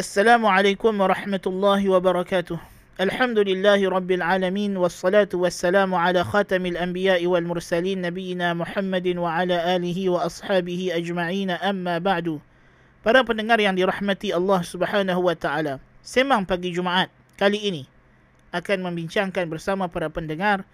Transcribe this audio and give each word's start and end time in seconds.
Assalamualaikum 0.00 0.96
warahmatullahi 0.96 1.84
wabarakatuh. 1.84 2.56
الله 2.56 2.56
وبركاته 2.56 3.04
الحمد 3.04 3.38
لله 3.52 3.84
رب 3.84 4.10
العالمين 4.10 4.72
والصلاة 4.80 5.28
والسلام 5.28 5.92
على 5.92 6.24
خاتم 6.24 6.64
الأنبياء 6.72 7.20
والمرسلين 7.20 8.00
نبينا 8.08 8.56
محمد 8.56 9.06
وعلى 9.20 9.56
آله 9.76 9.98
وأصحابه 10.08 10.80
أجمعين 10.96 11.50
أما 11.52 12.00
بعد 12.00 12.40
Para 13.04 13.20
pendengar 13.28 13.60
yang 13.60 13.76
dirahmati 13.76 14.32
Allah 14.32 14.64
subhanahu 14.64 15.20
wa 15.20 15.36
ta'ala 15.36 15.84
Semang 16.00 16.48
pagi 16.48 16.72
Jumaat 16.72 17.12
kali 17.36 17.60
ini 17.60 17.84
Akan 18.56 18.80
membincangkan 18.80 19.52
bersama 19.52 19.84
para 19.92 20.08
pendengar 20.08 20.64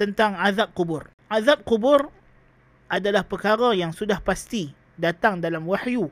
Tentang 0.00 0.32
azab 0.40 0.72
kubur 0.72 1.12
Azab 1.28 1.60
kubur 1.68 2.08
adalah 2.88 3.20
perkara 3.20 3.76
yang 3.76 3.92
sudah 3.92 4.16
pasti 4.16 4.72
Datang 4.96 5.44
dalam 5.44 5.68
wahyu 5.68 6.08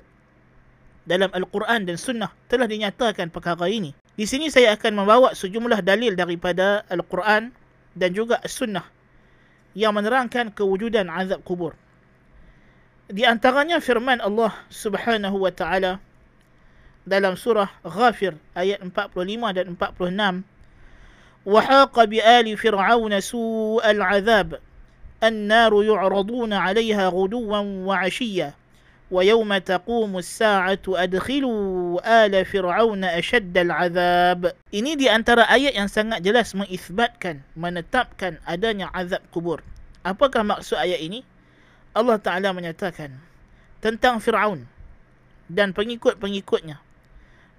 dalam 1.06 1.30
Al-Quran 1.32 1.86
dan 1.86 1.98
Sunnah 1.98 2.34
telah 2.50 2.66
dinyatakan 2.66 3.30
perkara 3.30 3.70
ini. 3.70 3.94
Di 4.16 4.26
sini 4.26 4.50
saya 4.50 4.74
akan 4.74 5.06
membawa 5.06 5.36
sejumlah 5.38 5.86
dalil 5.86 6.18
daripada 6.18 6.82
Al-Quran 6.90 7.54
dan 7.94 8.10
juga 8.12 8.42
Sunnah 8.46 8.84
yang 9.76 9.94
menerangkan 9.94 10.56
kewujudan 10.56 11.12
azab 11.12 11.44
kubur. 11.46 11.76
Di 13.06 13.22
antaranya 13.22 13.78
firman 13.78 14.18
Allah 14.18 14.56
Subhanahu 14.74 15.46
wa 15.46 15.54
taala 15.54 16.02
dalam 17.06 17.38
surah 17.38 17.70
Ghafir 17.86 18.34
ayat 18.58 18.82
45 18.82 19.58
dan 19.58 19.66
46 19.78 20.56
وحاق 21.46 22.04
بآل 22.04 22.58
فرعون 22.58 23.22
سوء 23.22 23.92
العذاب 23.92 24.60
النار 25.24 25.84
يعرضون 25.84 26.54
عليها 26.54 27.08
غدوا 27.08 27.58
وعشيا 27.60 28.54
ويوم 29.12 29.58
تقوم 29.58 30.18
الساعة 30.18 30.86
أدخلوا 30.90 31.56
آل 32.26 32.34
فرعون 32.46 33.04
أشد 33.04 33.54
العذاب 33.58 34.42
Ini 34.74 34.98
di 34.98 35.06
antara 35.06 35.46
ayat 35.46 35.78
yang 35.78 35.88
sangat 35.88 36.26
jelas 36.26 36.52
mengisbatkan, 36.58 37.46
menetapkan 37.54 38.42
adanya 38.44 38.90
azab 38.92 39.22
kubur. 39.30 39.62
Apakah 40.02 40.44
maksud 40.44 40.76
ayat 40.76 41.00
ini? 41.00 41.24
Allah 41.96 42.20
Ta'ala 42.20 42.52
menyatakan 42.52 43.16
tentang 43.80 44.20
Fir'aun 44.20 44.68
dan 45.48 45.72
pengikut-pengikutnya. 45.72 46.82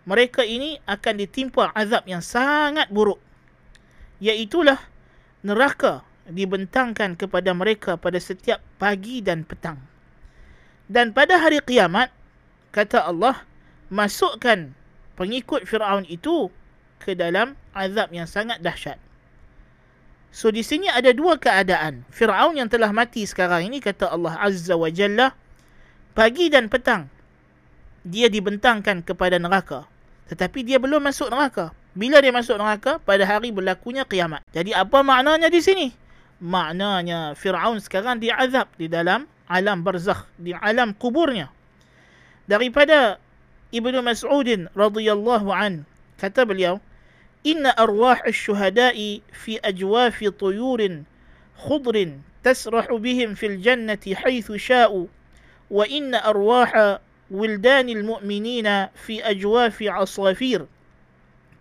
Mereka 0.06 0.44
ini 0.44 0.76
akan 0.84 1.14
ditimpa 1.18 1.72
azab 1.72 2.04
yang 2.04 2.20
sangat 2.20 2.92
buruk. 2.92 3.18
Iaitulah 4.20 4.78
neraka 5.40 6.04
dibentangkan 6.28 7.16
kepada 7.16 7.54
mereka 7.56 7.96
pada 7.96 8.20
setiap 8.20 8.60
pagi 8.76 9.24
dan 9.24 9.46
petang. 9.46 9.89
Dan 10.87 11.13
pada 11.13 11.37
hari 11.37 11.59
kiamat, 11.61 12.09
kata 12.71 13.05
Allah, 13.05 13.43
masukkan 13.91 14.71
pengikut 15.19 15.67
Fir'aun 15.67 16.07
itu 16.07 16.49
ke 17.03 17.13
dalam 17.17 17.59
azab 17.75 18.09
yang 18.15 18.25
sangat 18.25 18.63
dahsyat. 18.63 18.97
So 20.31 20.47
di 20.47 20.63
sini 20.63 20.87
ada 20.87 21.11
dua 21.11 21.35
keadaan. 21.35 22.07
Fir'aun 22.07 22.55
yang 22.55 22.71
telah 22.71 22.95
mati 22.95 23.27
sekarang 23.27 23.67
ini, 23.67 23.83
kata 23.83 24.07
Allah 24.07 24.39
Azza 24.39 24.79
wa 24.79 24.87
Jalla, 24.87 25.35
pagi 26.15 26.47
dan 26.47 26.71
petang, 26.71 27.11
dia 28.07 28.31
dibentangkan 28.31 29.03
kepada 29.03 29.35
neraka. 29.35 29.85
Tetapi 30.31 30.63
dia 30.63 30.79
belum 30.79 31.03
masuk 31.03 31.27
neraka. 31.27 31.75
Bila 31.91 32.23
dia 32.23 32.31
masuk 32.31 32.55
neraka? 32.55 33.03
Pada 33.03 33.27
hari 33.27 33.51
berlakunya 33.51 34.07
kiamat. 34.07 34.47
Jadi 34.55 34.71
apa 34.71 35.03
maknanya 35.03 35.51
di 35.51 35.59
sini? 35.59 35.91
Maknanya 36.39 37.35
Fir'aun 37.35 37.83
sekarang 37.83 38.23
diazab 38.23 38.71
di 38.79 38.87
dalam 38.87 39.27
alam 39.51 39.83
barzakh. 39.83 40.23
Di 40.39 40.55
alam 40.55 40.95
kuburnya. 40.95 41.51
Daripada 42.47 43.19
Ibnu 43.75 43.99
Mas'udin 43.99 44.71
radhiyallahu 44.71 45.51
an 45.51 45.83
kata 46.15 46.47
beliau, 46.47 46.79
Inna 47.43 47.73
arwah 47.73 48.21
syuhada'i 48.29 49.25
fi 49.33 49.57
ajwafi 49.59 50.29
tuyurin 50.31 51.09
khudrin 51.57 52.21
bihim 53.01 53.33
fil 53.35 53.57
jannati 53.57 54.13
haythu 54.13 54.57
sya'u 54.57 55.09
wa 55.69 55.83
inna 55.89 56.21
arwaha 56.21 57.01
ولدان 57.31 57.89
المؤمنين 57.89 58.87
في 58.87 59.23
أجواف 59.23 59.83
عصافير 59.83 60.65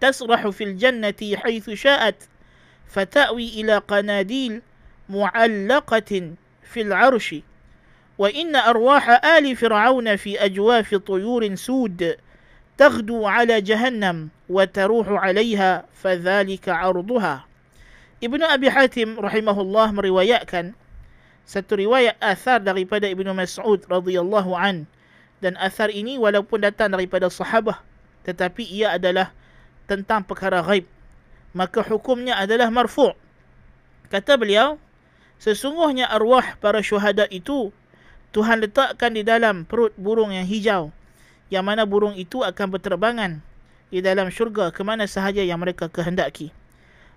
تسرح 0.00 0.48
في 0.48 0.64
الجنة 0.64 1.36
حيث 1.36 1.70
شاءت 1.70 2.14
فتأوي 2.86 3.48
إلى 3.48 3.78
قناديل 3.78 4.62
معلقة 5.08 6.30
في 6.62 6.80
العرش 6.80 7.34
وإن 8.20 8.52
أرواح 8.56 9.24
آل 9.24 9.56
فرعون 9.56 10.16
في 10.16 10.36
أجواف 10.44 10.94
طيور 10.94 11.54
سود 11.54 12.16
تغدو 12.76 13.26
على 13.26 13.60
جهنم 13.60 14.28
وتروح 14.48 15.06
عليها 15.08 15.84
فذلك 15.94 16.68
عرضها 16.68 17.44
ابن 18.24 18.42
أبي 18.42 18.70
حاتم 18.70 19.20
رحمه 19.20 19.56
الله 19.60 19.86
مروايأكن 19.92 20.66
satu 21.50 21.82
riwayat 21.82 22.14
athar 22.22 22.62
daripada 22.62 23.10
Ibnu 23.10 23.34
Mas'ud 23.34 23.82
radhiyallahu 23.88 24.54
an 24.54 24.86
dan 25.42 25.58
asar 25.58 25.90
ini 25.90 26.14
walaupun 26.14 26.62
datang 26.62 26.94
daripada 26.94 27.26
sahabah 27.26 27.80
tetapi 28.22 28.62
ia 28.70 28.94
adalah 28.94 29.34
tentang 29.90 30.22
perkara 30.22 30.62
ghaib 30.62 30.86
maka 31.56 31.82
hukumnya 31.82 32.38
adalah 32.38 32.70
marfu' 32.70 33.16
kata 34.12 34.38
beliau 34.38 34.78
sesungguhnya 35.42 36.06
arwah 36.06 36.54
para 36.62 36.84
syuhada 36.84 37.26
itu 37.34 37.74
Tuhan 38.30 38.62
letakkan 38.62 39.14
di 39.14 39.26
dalam 39.26 39.66
perut 39.66 39.94
burung 39.98 40.30
yang 40.30 40.46
hijau 40.46 40.94
yang 41.50 41.66
mana 41.66 41.82
burung 41.82 42.14
itu 42.14 42.46
akan 42.46 42.66
berterbangan 42.70 43.42
di 43.90 43.98
dalam 43.98 44.30
syurga 44.30 44.70
ke 44.70 44.86
mana 44.86 45.10
sahaja 45.10 45.42
yang 45.42 45.58
mereka 45.58 45.90
kehendaki 45.90 46.54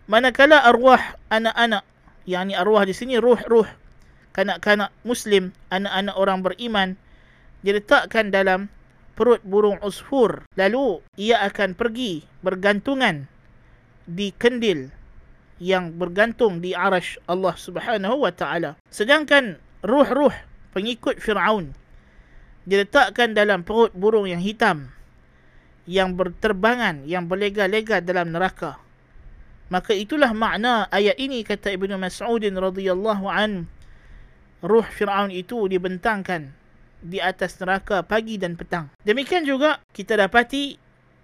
manakala 0.10 0.58
arwah 0.66 1.16
anak-anak 1.30 1.86
yakni 2.26 2.58
arwah 2.58 2.82
di 2.82 2.98
sini 2.98 3.22
ruh-ruh 3.22 3.70
kanak-kanak 4.34 4.90
muslim 5.06 5.54
anak-anak 5.70 6.16
orang 6.18 6.42
beriman 6.42 6.90
diletakkan 7.64 8.30
dalam 8.30 8.68
perut 9.14 9.42
burung 9.46 9.80
usfur. 9.82 10.46
Lalu 10.58 11.00
ia 11.16 11.42
akan 11.46 11.74
pergi 11.74 12.26
bergantungan 12.44 13.26
di 14.04 14.36
kendil 14.36 14.92
yang 15.64 15.96
bergantung 15.96 16.60
di 16.60 16.76
arash 16.76 17.16
Allah 17.30 17.56
Subhanahu 17.56 18.28
wa 18.28 18.34
taala. 18.36 18.76
Sedangkan 18.92 19.58
ruh-ruh 19.86 20.34
pengikut 20.74 21.22
Firaun 21.22 21.78
diletakkan 22.68 23.38
dalam 23.38 23.62
perut 23.62 23.94
burung 23.94 24.26
yang 24.26 24.42
hitam 24.42 24.94
yang 25.84 26.16
berterbangan, 26.16 27.04
yang 27.04 27.28
berlega-lega 27.28 28.00
dalam 28.00 28.32
neraka. 28.32 28.80
Maka 29.72 29.96
itulah 29.96 30.32
makna 30.36 30.88
ayat 30.94 31.18
ini 31.18 31.42
kata 31.44 31.74
Ibnu 31.74 31.98
Mas'ud 31.98 32.44
radhiyallahu 32.44 33.26
an 33.28 33.68
ruh 34.64 34.86
Firaun 34.86 35.34
itu 35.34 35.68
dibentangkan 35.68 36.56
di 37.04 37.20
atas 37.20 37.60
neraka 37.60 38.00
pagi 38.06 38.40
dan 38.40 38.56
petang. 38.56 38.88
Demikian 39.04 39.44
juga 39.44 39.84
kita 39.92 40.16
dapati 40.16 40.80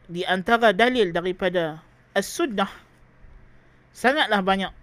di 0.10 0.28
antara 0.28 0.76
dalil 0.76 1.14
daripada 1.16 1.80
As-Sunnah 2.12 2.68
sangatlah 3.96 4.44
banyak. 4.44 4.74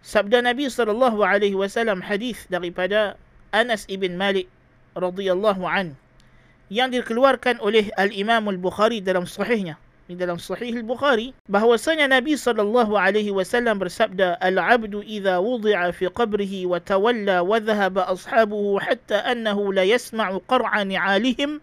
Sabda 0.00 0.44
Nabi 0.44 0.68
sallallahu 0.68 1.20
alaihi 1.20 1.56
wasallam 1.56 2.00
hadis 2.04 2.48
daripada 2.48 3.20
Anas 3.52 3.86
ibn 3.90 4.16
Malik 4.16 4.48
radhiyallahu 4.96 5.66
an 5.66 5.94
yang 6.70 6.90
dikeluarkan 6.90 7.58
oleh 7.62 7.90
Al-Imam 7.98 8.46
Al-Bukhari 8.48 9.02
dalam 9.02 9.26
sahihnya 9.26 9.78
di 10.10 10.18
dalam 10.18 10.42
sahih 10.42 10.74
al-Bukhari 10.74 11.30
bahwasanya 11.46 12.10
Nabi 12.10 12.34
sallallahu 12.34 12.98
alaihi 12.98 13.30
wasallam 13.30 13.78
bersabda 13.78 14.42
al-'abdu 14.42 15.06
idza 15.06 15.38
wudi'a 15.38 15.94
fi 15.94 16.10
qabrihi 16.10 16.66
wa 16.66 16.82
tawalla 16.82 17.46
wa 17.46 17.62
dhahaba 17.62 18.10
ashabuhu 18.10 18.82
hatta 18.82 19.22
annahu 19.22 19.70
la 19.70 19.86
yasma'u 19.86 20.42
qar'a 20.50 20.82
ni'alihim 20.82 21.62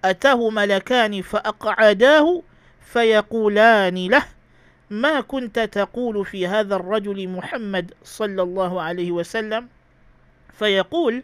atahu 0.00 0.48
malakan 0.48 1.20
fa 1.20 1.44
aq'adahu 1.44 2.40
فيقولان 2.94 3.98
له 4.06 4.24
ما 4.90 5.20
كنت 5.20 5.58
تقول 5.58 6.26
في 6.26 6.46
هذا 6.46 6.76
الرجل 6.76 7.28
محمد 7.28 7.94
صلى 8.04 8.42
الله 8.42 8.82
عليه 8.82 9.10
وسلم 9.10 9.66
فيقول 10.58 11.22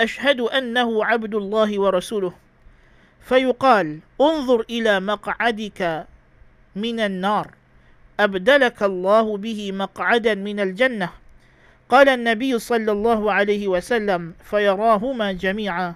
أشهد 0.00 0.40
أنه 0.40 1.04
عبد 1.04 1.34
الله 1.34 1.80
ورسوله. 1.80 2.32
فيقال 3.20 3.98
انظر 4.20 4.60
إلى 4.70 5.00
مقعدك 5.00 6.06
من 6.76 7.00
النار 7.00 7.50
أبدلك 8.20 8.82
الله 8.82 9.36
به 9.36 9.72
مقعدا 9.72 10.34
من 10.34 10.60
الجنة. 10.60 11.10
قال 11.88 12.08
النبي 12.08 12.58
صلى 12.58 12.92
الله 12.92 13.32
عليه 13.32 13.68
وسلم 13.68 14.34
فيراهما 14.44 15.32
جميعا. 15.32 15.94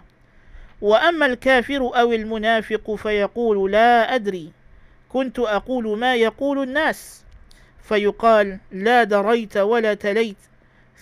وأما 0.80 1.26
الكافر 1.26 1.80
أو 2.00 2.12
المنافق 2.12 2.94
فيقول 2.94 3.72
لا 3.72 4.14
أدري 4.14 4.52
كنت 5.08 5.38
أقول 5.38 5.98
ما 5.98 6.14
يقول 6.14 6.62
الناس. 6.62 7.24
فيقال 7.82 8.58
لا 8.72 9.04
دريت 9.04 9.56
ولا 9.56 9.94
تليت. 9.94 10.36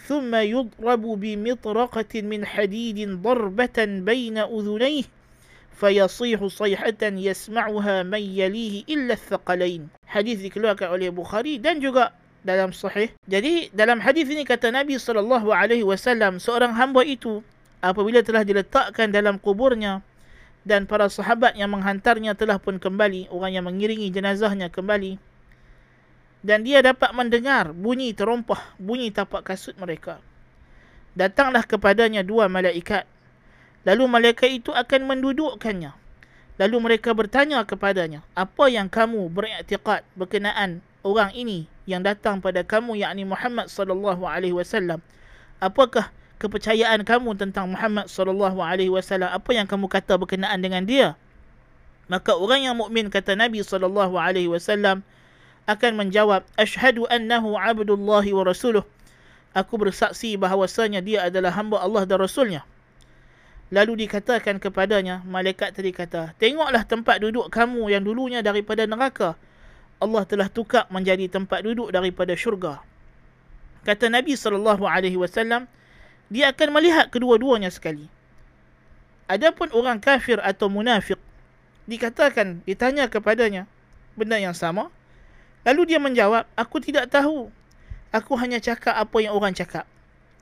ثم 0.07 0.35
يضرب 0.35 1.01
بمطرقه 1.01 2.13
من 2.21 2.41
حديد 2.45 2.97
ضربه 3.21 3.77
بين 3.77 4.37
اذنيه 4.37 5.03
فيصيح 5.77 6.39
صيحة 6.45 7.01
يسمعها 7.03 8.03
من 8.03 8.23
يليه 8.23 8.83
إلا 8.89 9.13
الثقلين 9.13 9.81
hadis 10.11 10.43
dikeluarkan 10.43 10.91
oleh 10.91 11.07
Bukhari 11.07 11.55
dan 11.55 11.79
juga 11.79 12.11
dalam 12.43 12.75
sahih. 12.75 13.13
Jadi 13.29 13.71
dalam 13.71 14.03
hadis 14.03 14.27
ini 14.27 14.43
kata 14.43 14.73
Nabi 14.73 14.99
sallallahu 14.99 15.53
alaihi 15.53 15.87
wasallam 15.87 16.41
seorang 16.41 16.75
hamba 16.75 17.05
itu 17.07 17.39
apabila 17.79 18.19
telah 18.25 18.43
diletakkan 18.43 19.13
dalam 19.13 19.39
kuburnya 19.39 20.03
dan 20.67 20.85
para 20.85 21.07
sahabat 21.09 21.55
yang 21.57 21.73
menghantarnya 21.73 22.37
telah 22.37 22.61
pun 22.61 22.77
kembali, 22.77 23.31
orang 23.33 23.57
yang 23.57 23.65
mengiringi 23.65 24.11
jenazahnya 24.13 24.69
kembali 24.69 25.17
dan 26.46 26.62
dia 26.62 26.78
dapat 26.78 27.10
mendengar 27.10 27.74
bunyi 27.74 28.14
terompah, 28.14 28.78
bunyi 28.78 29.10
tapak 29.10 29.42
kasut 29.42 29.74
mereka. 29.82 30.22
Datanglah 31.18 31.66
kepadanya 31.66 32.22
dua 32.22 32.46
malaikat. 32.46 33.02
Lalu 33.82 34.06
malaikat 34.06 34.62
itu 34.62 34.70
akan 34.70 35.10
mendudukkannya. 35.10 35.90
Lalu 36.62 36.76
mereka 36.78 37.10
bertanya 37.18 37.66
kepadanya, 37.66 38.22
apa 38.38 38.70
yang 38.70 38.86
kamu 38.86 39.26
beriktikad 39.26 40.06
berkenaan 40.14 40.86
orang 41.02 41.34
ini 41.34 41.66
yang 41.82 42.06
datang 42.06 42.38
pada 42.38 42.62
kamu 42.62 42.94
yakni 42.94 43.26
Muhammad 43.26 43.66
sallallahu 43.66 44.22
alaihi 44.22 44.54
wasallam? 44.54 45.02
Apakah 45.58 46.14
kepercayaan 46.38 47.02
kamu 47.02 47.34
tentang 47.42 47.74
Muhammad 47.74 48.06
sallallahu 48.06 48.62
alaihi 48.62 48.94
wasallam? 48.94 49.34
Apa 49.34 49.50
yang 49.50 49.66
kamu 49.66 49.90
kata 49.90 50.14
berkenaan 50.14 50.62
dengan 50.62 50.86
dia? 50.86 51.18
Maka 52.06 52.38
orang 52.38 52.70
yang 52.70 52.78
mukmin 52.78 53.10
kata 53.10 53.34
Nabi 53.34 53.66
sallallahu 53.66 54.14
alaihi 54.14 54.46
wasallam 54.46 55.02
akan 55.66 55.92
menjawab 55.98 56.46
asyhadu 56.54 57.10
annahu 57.10 57.58
abdullahi 57.58 58.30
wa 58.30 58.46
rasuluh. 58.46 58.86
Aku 59.56 59.74
bersaksi 59.80 60.38
bahawasanya 60.38 61.02
dia 61.02 61.26
adalah 61.26 61.50
hamba 61.54 61.82
Allah 61.82 62.06
dan 62.06 62.22
rasulnya. 62.22 62.62
Lalu 63.74 64.06
dikatakan 64.06 64.62
kepadanya, 64.62 65.26
malaikat 65.26 65.74
tadi 65.74 65.90
kata, 65.90 66.38
tengoklah 66.38 66.86
tempat 66.86 67.18
duduk 67.18 67.50
kamu 67.50 67.90
yang 67.90 68.06
dulunya 68.06 68.38
daripada 68.38 68.86
neraka. 68.86 69.34
Allah 69.98 70.22
telah 70.22 70.46
tukar 70.46 70.86
menjadi 70.86 71.26
tempat 71.26 71.66
duduk 71.66 71.90
daripada 71.90 72.36
syurga. 72.38 72.78
Kata 73.82 74.06
Nabi 74.06 74.38
SAW, 74.38 75.66
dia 76.30 76.44
akan 76.50 76.68
melihat 76.70 77.10
kedua-duanya 77.10 77.72
sekali. 77.72 78.06
Adapun 79.26 79.72
orang 79.74 79.98
kafir 79.98 80.38
atau 80.38 80.70
munafik, 80.70 81.18
dikatakan, 81.90 82.62
ditanya 82.62 83.10
kepadanya, 83.10 83.66
benda 84.14 84.38
yang 84.38 84.54
sama. 84.54 84.94
Lalu 85.66 85.82
dia 85.90 85.98
menjawab, 85.98 86.46
aku 86.54 86.78
tidak 86.78 87.10
tahu. 87.10 87.50
Aku 88.14 88.38
hanya 88.38 88.62
cakap 88.62 88.94
apa 88.94 89.16
yang 89.18 89.34
orang 89.34 89.52
cakap. 89.52 89.84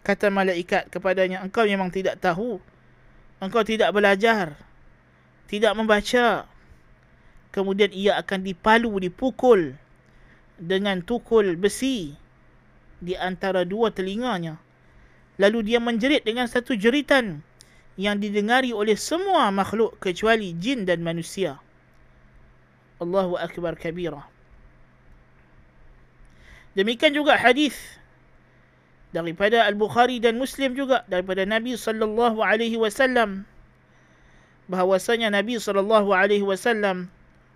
Kata 0.05 0.29
malaikat 0.29 0.93
kepadanya, 0.93 1.41
engkau 1.41 1.65
memang 1.65 1.88
tidak 1.88 2.21
tahu 2.21 2.61
engkau 3.44 3.61
tidak 3.61 3.93
belajar, 3.93 4.56
tidak 5.53 5.76
membaca, 5.76 6.49
kemudian 7.53 7.93
ia 7.93 8.17
akan 8.17 8.41
dipalu, 8.41 9.09
dipukul 9.09 9.76
dengan 10.56 11.05
tukul 11.05 11.59
besi 11.61 12.17
di 13.05 13.12
antara 13.19 13.69
dua 13.69 13.93
telinganya. 13.93 14.56
Lalu 15.37 15.75
dia 15.75 15.79
menjerit 15.82 16.23
dengan 16.25 16.47
satu 16.47 16.79
jeritan 16.79 17.43
yang 17.99 18.23
didengari 18.23 18.71
oleh 18.71 18.94
semua 18.94 19.50
makhluk 19.50 19.99
kecuali 19.99 20.55
jin 20.56 20.87
dan 20.87 21.03
manusia. 21.03 21.59
Allahu 23.03 23.35
Akbar 23.35 23.75
kabira. 23.75 24.34
Demikian 26.75 27.15
juga 27.15 27.38
hadis 27.38 27.75
daripada 29.15 29.62
Al-Bukhari 29.62 30.19
dan 30.19 30.43
Muslim 30.43 30.75
juga 30.75 31.06
daripada 31.06 31.47
Nabi 31.47 31.79
sallallahu 31.79 32.43
alaihi 32.43 32.75
wasallam. 32.75 33.47
Bahwasanya 34.67 35.31
Nabi 35.31 35.62
sallallahu 35.62 36.11
alaihi 36.11 36.43
wasallam 36.43 37.06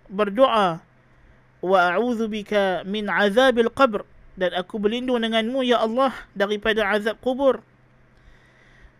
berdoa 0.07 0.79
wa 1.59 1.79
a'udzu 1.91 2.31
bika 2.31 2.87
min 2.87 3.11
azabil 3.11 3.67
qabr 3.75 4.07
dan 4.39 4.55
aku 4.55 4.79
berlindung 4.79 5.19
denganmu 5.19 5.67
ya 5.67 5.83
Allah 5.83 6.15
daripada 6.31 6.87
azab 6.87 7.19
kubur. 7.19 7.59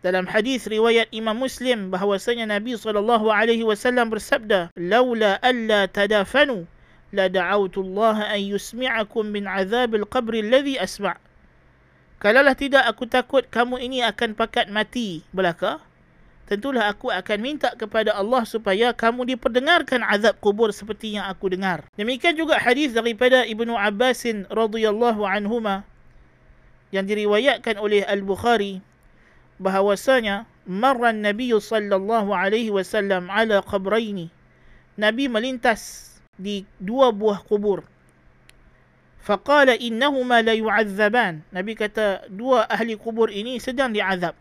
Dalam 0.04 0.28
hadis 0.28 0.68
riwayat 0.68 1.08
Imam 1.16 1.40
Muslim 1.40 1.88
bahwasanya 1.88 2.48
Nabi 2.48 2.76
sallallahu 2.76 3.32
alaihi 3.32 3.64
wasallam 3.64 4.12
bersabda 4.12 4.72
laula 4.76 5.40
alla 5.40 5.88
tadafanu 5.88 6.68
la 7.10 7.26
da'awtu 7.28 7.82
Allah 7.82 8.34
an 8.34 8.40
yusmi'akum 8.40 9.30
min 9.30 9.46
azabil 9.46 10.06
qabr 10.06 10.40
alladhi 10.42 10.78
asma' 10.78 11.18
Kalaulah 12.20 12.52
tidak 12.52 12.84
aku 12.84 13.08
takut 13.08 13.48
kamu 13.48 13.80
ini 13.80 14.04
akan 14.04 14.36
pakat 14.36 14.68
mati 14.68 15.24
belaka, 15.32 15.80
tentulah 16.44 16.92
aku 16.92 17.08
akan 17.08 17.38
minta 17.40 17.72
kepada 17.72 18.12
Allah 18.12 18.44
supaya 18.44 18.92
kamu 18.92 19.24
diperdengarkan 19.24 20.04
azab 20.04 20.36
kubur 20.36 20.68
seperti 20.68 21.16
yang 21.16 21.24
aku 21.24 21.48
dengar. 21.48 21.88
Demikian 21.96 22.36
juga 22.36 22.60
hadis 22.60 22.92
daripada 22.92 23.48
Ibnu 23.48 23.72
Abbas 23.72 24.28
radhiyallahu 24.52 25.24
anhuma 25.24 25.80
yang 26.92 27.08
diriwayatkan 27.08 27.80
oleh 27.80 28.04
Al-Bukhari 28.04 28.84
bahawasanya 29.56 30.44
marra 30.68 31.16
Nabi 31.16 31.56
sallallahu 31.56 32.36
alaihi 32.36 32.68
wasallam 32.68 33.32
ala 33.32 33.64
qabraini. 33.64 34.28
Nabi 35.00 35.24
melintas 35.24 36.09
di 36.40 36.64
dua 36.80 37.12
buah 37.12 37.44
kubur. 37.44 37.84
Faqala 39.20 39.76
innahuma 39.76 40.40
la 40.40 40.56
yu'azzaban. 40.56 41.44
Nabi 41.52 41.76
kata 41.76 42.24
dua 42.32 42.64
ahli 42.64 42.96
kubur 42.96 43.28
ini 43.28 43.60
sedang 43.60 43.92
diazab. 43.92 44.32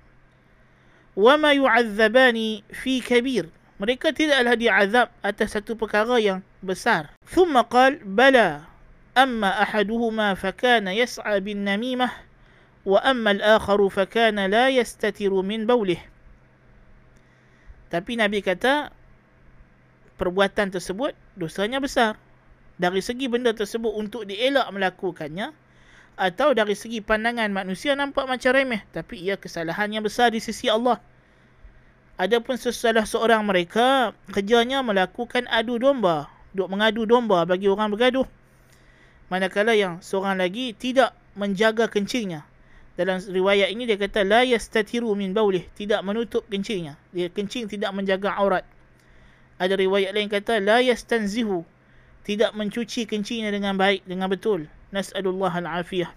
Wa 1.19 1.36
ma 1.36 1.51
yu'azzabani 1.51 2.63
fi 2.72 3.04
kabir. 3.04 3.51
Mereka 3.80 4.16
tidaklah 4.16 4.56
diazab 4.56 5.07
atas 5.19 5.56
satu 5.56 5.75
perkara 5.75 6.16
yang 6.19 6.40
besar. 6.63 7.12
Thumma 7.28 7.68
qal 7.68 8.00
bala 8.07 8.68
amma 9.16 9.52
ahaduhuma 9.60 10.36
fakana 10.40 10.95
yas'a 10.95 11.40
bin 11.44 11.68
namimah 11.68 12.12
wa 12.88 13.00
amma 13.04 13.36
al-akharu 13.36 13.92
fakana 13.92 14.48
la 14.48 14.72
yastatiru 14.72 15.44
min 15.44 15.68
bawlih. 15.68 16.00
Tapi 17.92 18.16
Nabi 18.16 18.40
kata 18.40 18.95
perbuatan 20.16 20.72
tersebut 20.72 21.16
dosanya 21.40 21.80
besar 21.80 22.20
dari 22.80 23.00
segi 23.00 23.32
benda 23.32 23.56
tersebut 23.56 23.92
untuk 23.96 24.28
dielak 24.28 24.68
melakukannya 24.72 25.56
atau 26.20 26.52
dari 26.52 26.76
segi 26.76 27.00
pandangan 27.00 27.48
manusia 27.52 27.96
nampak 27.96 28.28
macam 28.28 28.52
remeh 28.52 28.84
tapi 28.92 29.24
ia 29.24 29.40
kesalahan 29.40 29.88
yang 29.92 30.04
besar 30.04 30.36
di 30.36 30.44
sisi 30.44 30.68
Allah. 30.68 31.00
Adapun 32.20 32.60
sesalah 32.60 33.08
seorang 33.08 33.48
mereka 33.48 34.12
kerjanya 34.36 34.84
melakukan 34.84 35.48
adu 35.48 35.80
domba, 35.80 36.28
duk 36.52 36.68
mengadu 36.68 37.08
domba 37.08 37.48
bagi 37.48 37.72
orang 37.72 37.96
bergaduh. 37.96 38.28
Manakala 39.31 39.72
yang 39.72 40.04
seorang 40.04 40.36
lagi 40.36 40.76
tidak 40.76 41.16
menjaga 41.40 41.88
kencingnya. 41.88 42.44
Dalam 43.00 43.24
riwayat 43.24 43.72
ini 43.72 43.88
dia 43.88 43.96
kata 43.96 44.28
la 44.28 44.44
yastatiru 44.44 45.16
min 45.16 45.31
baulih, 45.31 45.64
tidak 45.80 46.04
menutup 46.04 46.44
kencingnya. 46.52 47.00
Dia 47.16 47.31
kencing 47.31 47.72
tidak 47.72 47.96
menjaga 47.96 48.36
aurat. 48.36 48.68
Ada 49.59 49.75
riwayat 49.75 50.16
lain 50.16 50.31
kata 50.31 50.63
la 50.63 50.80
yastanzihu, 50.80 51.68
tidak 52.23 52.56
mencuci 52.56 53.04
kencingnya 53.04 53.51
dengan 53.51 53.75
baik 53.75 54.07
dengan 54.07 54.31
betul. 54.31 54.71
Nas'alullah 54.89 55.51
al-afiyah. 55.51 56.09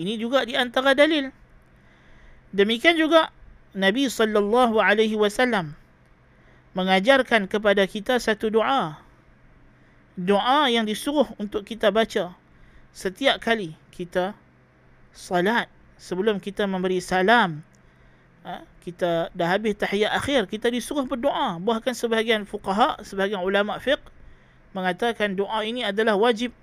Ini 0.00 0.16
juga 0.16 0.48
di 0.48 0.56
antara 0.56 0.96
dalil. 0.96 1.28
Demikian 2.54 2.96
juga 2.96 3.28
Nabi 3.76 4.08
sallallahu 4.08 4.80
alaihi 4.80 5.14
wasallam 5.14 5.76
mengajarkan 6.72 7.50
kepada 7.50 7.84
kita 7.84 8.16
satu 8.16 8.48
doa. 8.48 8.96
Doa 10.16 10.70
yang 10.70 10.86
disuruh 10.86 11.28
untuk 11.36 11.66
kita 11.66 11.90
baca 11.90 12.34
setiap 12.90 13.38
kali 13.38 13.78
kita 13.94 14.34
salat 15.14 15.70
sebelum 16.00 16.42
kita 16.42 16.66
memberi 16.66 16.98
salam. 16.98 17.62
Ha, 18.42 18.64
kita 18.80 19.28
dah 19.36 19.48
habis 19.48 19.76
tahiyat 19.76 20.12
akhir 20.12 20.48
kita 20.48 20.72
disuruh 20.72 21.04
berdoa 21.04 21.60
bahkan 21.60 21.92
sebahagian 21.92 22.48
fuqaha 22.48 23.00
sebahagian 23.04 23.44
ulama 23.44 23.76
fiqh 23.76 24.00
mengatakan 24.72 25.34
doa 25.34 25.62
ini 25.66 25.82
adalah 25.82 26.14
wajib 26.14 26.54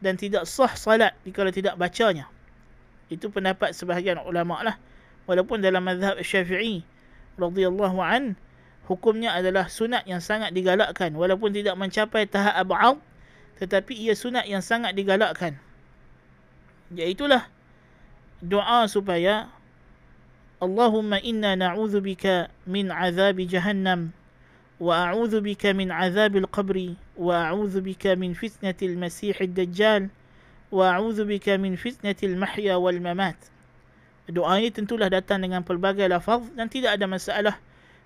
dan 0.00 0.16
tidak 0.16 0.48
sah 0.48 0.72
salat 0.72 1.12
jika 1.28 1.44
tidak 1.52 1.76
bacanya. 1.76 2.26
Itu 3.12 3.28
pendapat 3.28 3.76
sebahagian 3.76 4.20
ulama 4.24 4.64
lah. 4.64 4.76
Walaupun 5.28 5.60
dalam 5.60 5.84
mazhab 5.84 6.16
syafi'i 6.24 6.82
radhiyallahu 7.36 8.00
an 8.00 8.34
hukumnya 8.88 9.36
adalah 9.36 9.68
sunat 9.70 10.02
yang 10.08 10.18
sangat 10.18 10.50
digalakkan 10.50 11.14
walaupun 11.14 11.54
tidak 11.54 11.78
mencapai 11.78 12.26
tahap 12.26 12.66
ab'ad 12.66 12.98
tetapi 13.60 13.92
ia 13.94 14.16
sunat 14.16 14.48
yang 14.48 14.64
sangat 14.64 14.96
digalakkan. 14.96 15.60
Iaitulah 16.90 17.46
doa 18.40 18.88
supaya 18.88 19.52
Allahumma 20.61 21.19
inna 21.19 21.55
na'udzubika 21.55 22.49
min 22.65 22.91
azab 22.91 23.39
jahannam 23.45 24.15
وأعوذ 24.79 25.39
بك 25.39 25.65
من 25.71 25.91
عذاب 25.91 26.35
القبر 26.35 26.77
وأعوذ 27.15 27.75
بك 27.81 28.07
من 28.19 28.35
فتنة 28.35 28.75
المسيح 28.83 29.41
الدجال 29.41 30.09
وأعوذ 30.71 31.19
بك 31.25 31.49
من 31.49 31.79
فتنة 31.79 32.19
المحيا 32.23 32.75
والممات 32.75 33.39
Doa 34.25 34.57
ini 34.57 34.73
tentulah 34.73 35.05
datang 35.05 35.45
dengan 35.45 35.61
pelbagai 35.61 36.09
lafaz 36.09 36.41
dan 36.57 36.65
tidak 36.65 36.97
ada 36.97 37.05
masalah 37.05 37.55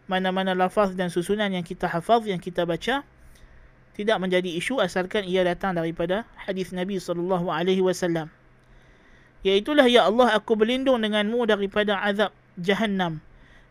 mana-mana 0.03 0.51
lafaz 0.51 0.91
dan 0.91 1.07
susunan 1.07 1.47
yang 1.47 1.63
kita 1.63 1.87
hafaz 1.87 2.27
yang 2.27 2.43
kita 2.43 2.67
baca 2.67 3.07
tidak 3.95 4.17
menjadi 4.19 4.51
isu 4.51 4.83
asalkan 4.83 5.23
ia 5.23 5.47
datang 5.47 5.79
daripada 5.79 6.27
hadis 6.35 6.75
Nabi 6.75 6.99
sallallahu 6.99 7.47
alaihi 7.47 7.79
wasallam. 7.79 8.27
Iaitulah 9.47 9.87
ya 9.87 10.11
Allah 10.11 10.35
aku 10.35 10.59
berlindung 10.59 10.99
denganmu 10.99 11.47
daripada 11.47 11.95
azab 12.03 12.35
jahannam. 12.58 13.22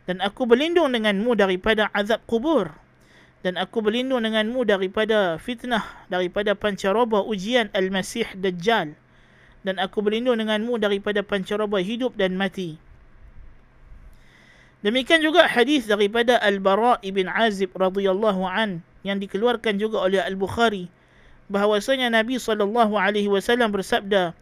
Dan 0.04 0.20
aku 0.20 0.44
berlindung 0.44 0.92
denganmu 0.92 1.36
daripada 1.36 1.88
azab 1.96 2.20
kubur. 2.28 2.72
Dan 3.44 3.60
aku 3.60 3.84
berlindung 3.84 4.24
denganmu 4.24 4.64
daripada 4.64 5.36
fitnah 5.40 5.84
daripada 6.08 6.56
pancaroba 6.56 7.24
ujian 7.24 7.68
al-Masih 7.76 8.28
Dajjal. 8.40 8.96
Dan 9.64 9.76
aku 9.80 10.04
berlindung 10.04 10.40
denganmu 10.40 10.80
daripada 10.80 11.24
pancaroba 11.24 11.80
hidup 11.80 12.16
dan 12.20 12.36
mati. 12.36 12.80
Demikian 14.84 15.24
juga 15.24 15.48
hadis 15.48 15.88
daripada 15.88 16.36
Al-Bara 16.44 17.00
ibn 17.00 17.32
Azib 17.32 17.72
radhiyallahu 17.72 18.44
an 18.44 18.84
yang 19.08 19.16
dikeluarkan 19.16 19.80
juga 19.80 20.04
oleh 20.04 20.20
Al-Bukhari. 20.20 20.92
Bahwasanya 21.48 22.12
Nabi 22.12 22.36
sallallahu 22.36 23.00
alaihi 23.00 23.32
wasallam 23.32 23.72
bersabda 23.72 24.36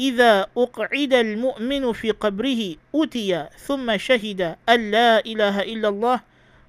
إذا 0.00 0.46
أقعد 0.56 1.12
المؤمن 1.14 1.92
في 1.92 2.10
قبره 2.10 2.62
أتي 2.94 3.48
ثم 3.56 3.96
شهد 3.96 4.56
أن 4.68 4.80
لا 4.90 5.24
إله 5.24 5.56
إلا 5.62 5.88
الله 5.88 6.18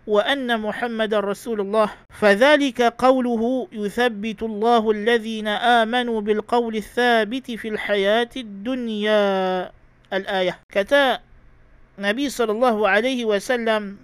وأن 0.08 0.48
محمد 0.48 1.14
رسول 1.14 1.62
الله. 1.62 1.90
فذلك 2.16 2.80
قوله 2.82 3.68
يثبت 3.72 4.40
الله 4.44 4.84
الذين 4.92 5.48
آمنوا 5.48 6.22
بالقول 6.22 6.76
الثابت 6.76 7.48
في 7.52 7.68
الحياة 7.68 8.32
الدنيا. 8.36 9.24
الآية. 10.14 10.56
كتا 10.72 11.20
Nabi 11.98 12.30
sallallahu 12.30 12.86
alaihi 12.86 13.26
wasallam 13.26 13.98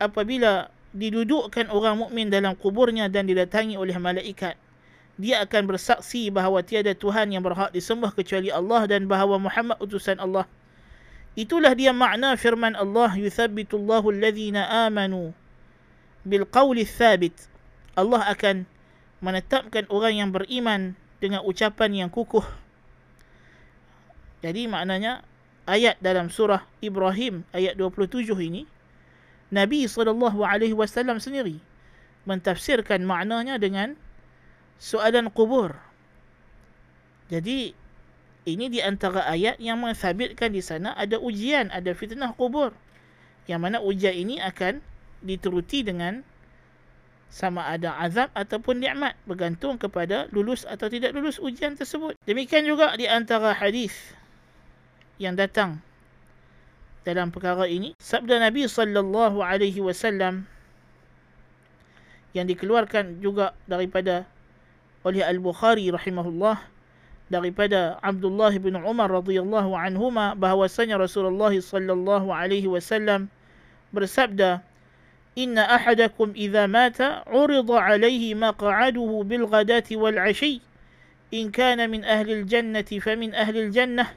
apabila 0.00 0.72
didudukkan 0.96 1.68
orang 1.68 2.00
mukmin 2.00 2.32
dalam 2.32 2.56
kuburnya 2.56 3.12
dan 3.12 3.28
didatangi 3.28 3.76
oleh 3.76 3.92
malaikat. 4.00 4.56
Dia 5.18 5.42
akan 5.42 5.74
bersaksi 5.74 6.30
bahawa 6.30 6.62
tiada 6.62 6.94
tuhan 6.94 7.34
yang 7.34 7.42
berhak 7.42 7.74
disembah 7.74 8.14
kecuali 8.14 8.54
Allah 8.54 8.86
dan 8.86 9.10
bahawa 9.10 9.42
Muhammad 9.42 9.74
utusan 9.82 10.22
Allah. 10.22 10.46
Itulah 11.34 11.74
dia 11.74 11.90
makna 11.90 12.38
firman 12.38 12.78
Allah 12.78 13.10
yuthabbitullahu 13.18 14.14
alladhina 14.14 14.86
amanu 14.86 15.34
bil 16.22 16.46
qawli 16.46 16.86
thabit. 16.86 17.34
Allah 17.98 18.30
akan 18.30 18.62
menetapkan 19.18 19.90
orang 19.90 20.22
yang 20.22 20.30
beriman 20.30 20.94
dengan 21.18 21.42
ucapan 21.42 22.06
yang 22.06 22.10
kukuh. 22.14 22.46
Jadi 24.38 24.70
maknanya 24.70 25.26
ayat 25.66 25.98
dalam 25.98 26.30
surah 26.30 26.62
Ibrahim 26.78 27.42
ayat 27.50 27.74
27 27.74 28.30
ini 28.38 28.70
Nabi 29.50 29.90
SAW 29.90 31.18
sendiri 31.18 31.58
mentafsirkan 32.22 33.02
maknanya 33.02 33.58
dengan 33.58 33.98
soalan 34.78 35.28
kubur. 35.34 35.74
Jadi 37.28 37.76
ini 38.48 38.66
di 38.72 38.80
antara 38.80 39.28
ayat 39.28 39.60
yang 39.60 39.82
mensabitkan 39.84 40.54
di 40.54 40.64
sana 40.64 40.96
ada 40.96 41.20
ujian, 41.20 41.68
ada 41.68 41.92
fitnah 41.92 42.32
kubur. 42.32 42.72
Yang 43.44 43.60
mana 43.60 43.78
ujian 43.84 44.16
ini 44.16 44.40
akan 44.40 44.80
dituruti 45.20 45.84
dengan 45.84 46.24
sama 47.28 47.68
ada 47.68 47.92
azab 48.00 48.32
ataupun 48.32 48.80
nikmat 48.80 49.12
bergantung 49.28 49.76
kepada 49.76 50.32
lulus 50.32 50.64
atau 50.64 50.88
tidak 50.88 51.12
lulus 51.12 51.36
ujian 51.36 51.76
tersebut. 51.76 52.16
Demikian 52.24 52.64
juga 52.64 52.96
di 52.96 53.04
antara 53.04 53.52
hadis 53.52 53.92
yang 55.20 55.36
datang 55.36 55.84
dalam 57.04 57.28
perkara 57.28 57.68
ini 57.68 57.92
sabda 58.00 58.40
Nabi 58.40 58.64
sallallahu 58.64 59.44
alaihi 59.44 59.80
wasallam 59.80 60.48
yang 62.32 62.44
dikeluarkan 62.48 63.20
juga 63.20 63.56
daripada 63.64 64.28
oleh 65.04 65.22
Al-Bukhari 65.22 65.90
rahimahullah 65.90 66.58
daripada 67.28 68.00
Abdullah 68.02 68.54
bin 68.56 68.74
Umar 68.74 69.12
radhiyallahu 69.12 69.76
anhuma 69.76 70.34
bahwasanya 70.34 70.98
Rasulullah 70.98 71.52
sallallahu 71.52 72.32
alaihi 72.32 72.66
wasallam 72.66 73.28
bersabda 73.92 74.64
Inna 75.38 75.70
ahadakum 75.70 76.34
idza 76.34 76.66
mata 76.66 77.22
urida 77.30 77.78
alaihi 77.78 78.34
maq'aduhu 78.34 79.22
bil 79.22 79.46
ghadati 79.46 79.94
wal 79.94 80.18
'ashi 80.18 80.58
in 81.30 81.54
kana 81.54 81.86
min 81.86 82.02
ahli 82.02 82.42
al-jannati 82.42 82.98
famin 82.98 83.30
ahli 83.36 83.70
al-jannah 83.70 84.10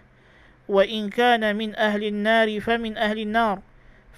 وإن 0.72 1.10
كان 1.10 1.56
من 1.56 1.76
أهل 1.76 2.04
النار 2.04 2.60
فمن 2.60 2.98
أهل 2.98 3.20
النار 3.20 3.60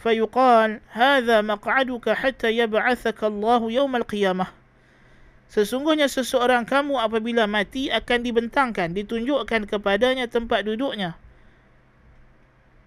فيقال 0.03 0.79
هذا 0.89 1.41
مقعدك 1.41 2.09
حتى 2.09 2.57
يبعثك 2.57 3.23
الله 3.23 3.71
يوم 3.71 3.95
القيامة 3.95 4.47
Sesungguhnya 5.53 6.09
seseorang 6.09 6.65
kamu 6.65 6.97
apabila 6.97 7.45
mati 7.45 7.93
akan 7.93 8.25
dibentangkan, 8.25 8.89
ditunjukkan 8.97 9.69
kepadanya 9.69 10.25
tempat 10.25 10.65
duduknya 10.65 11.13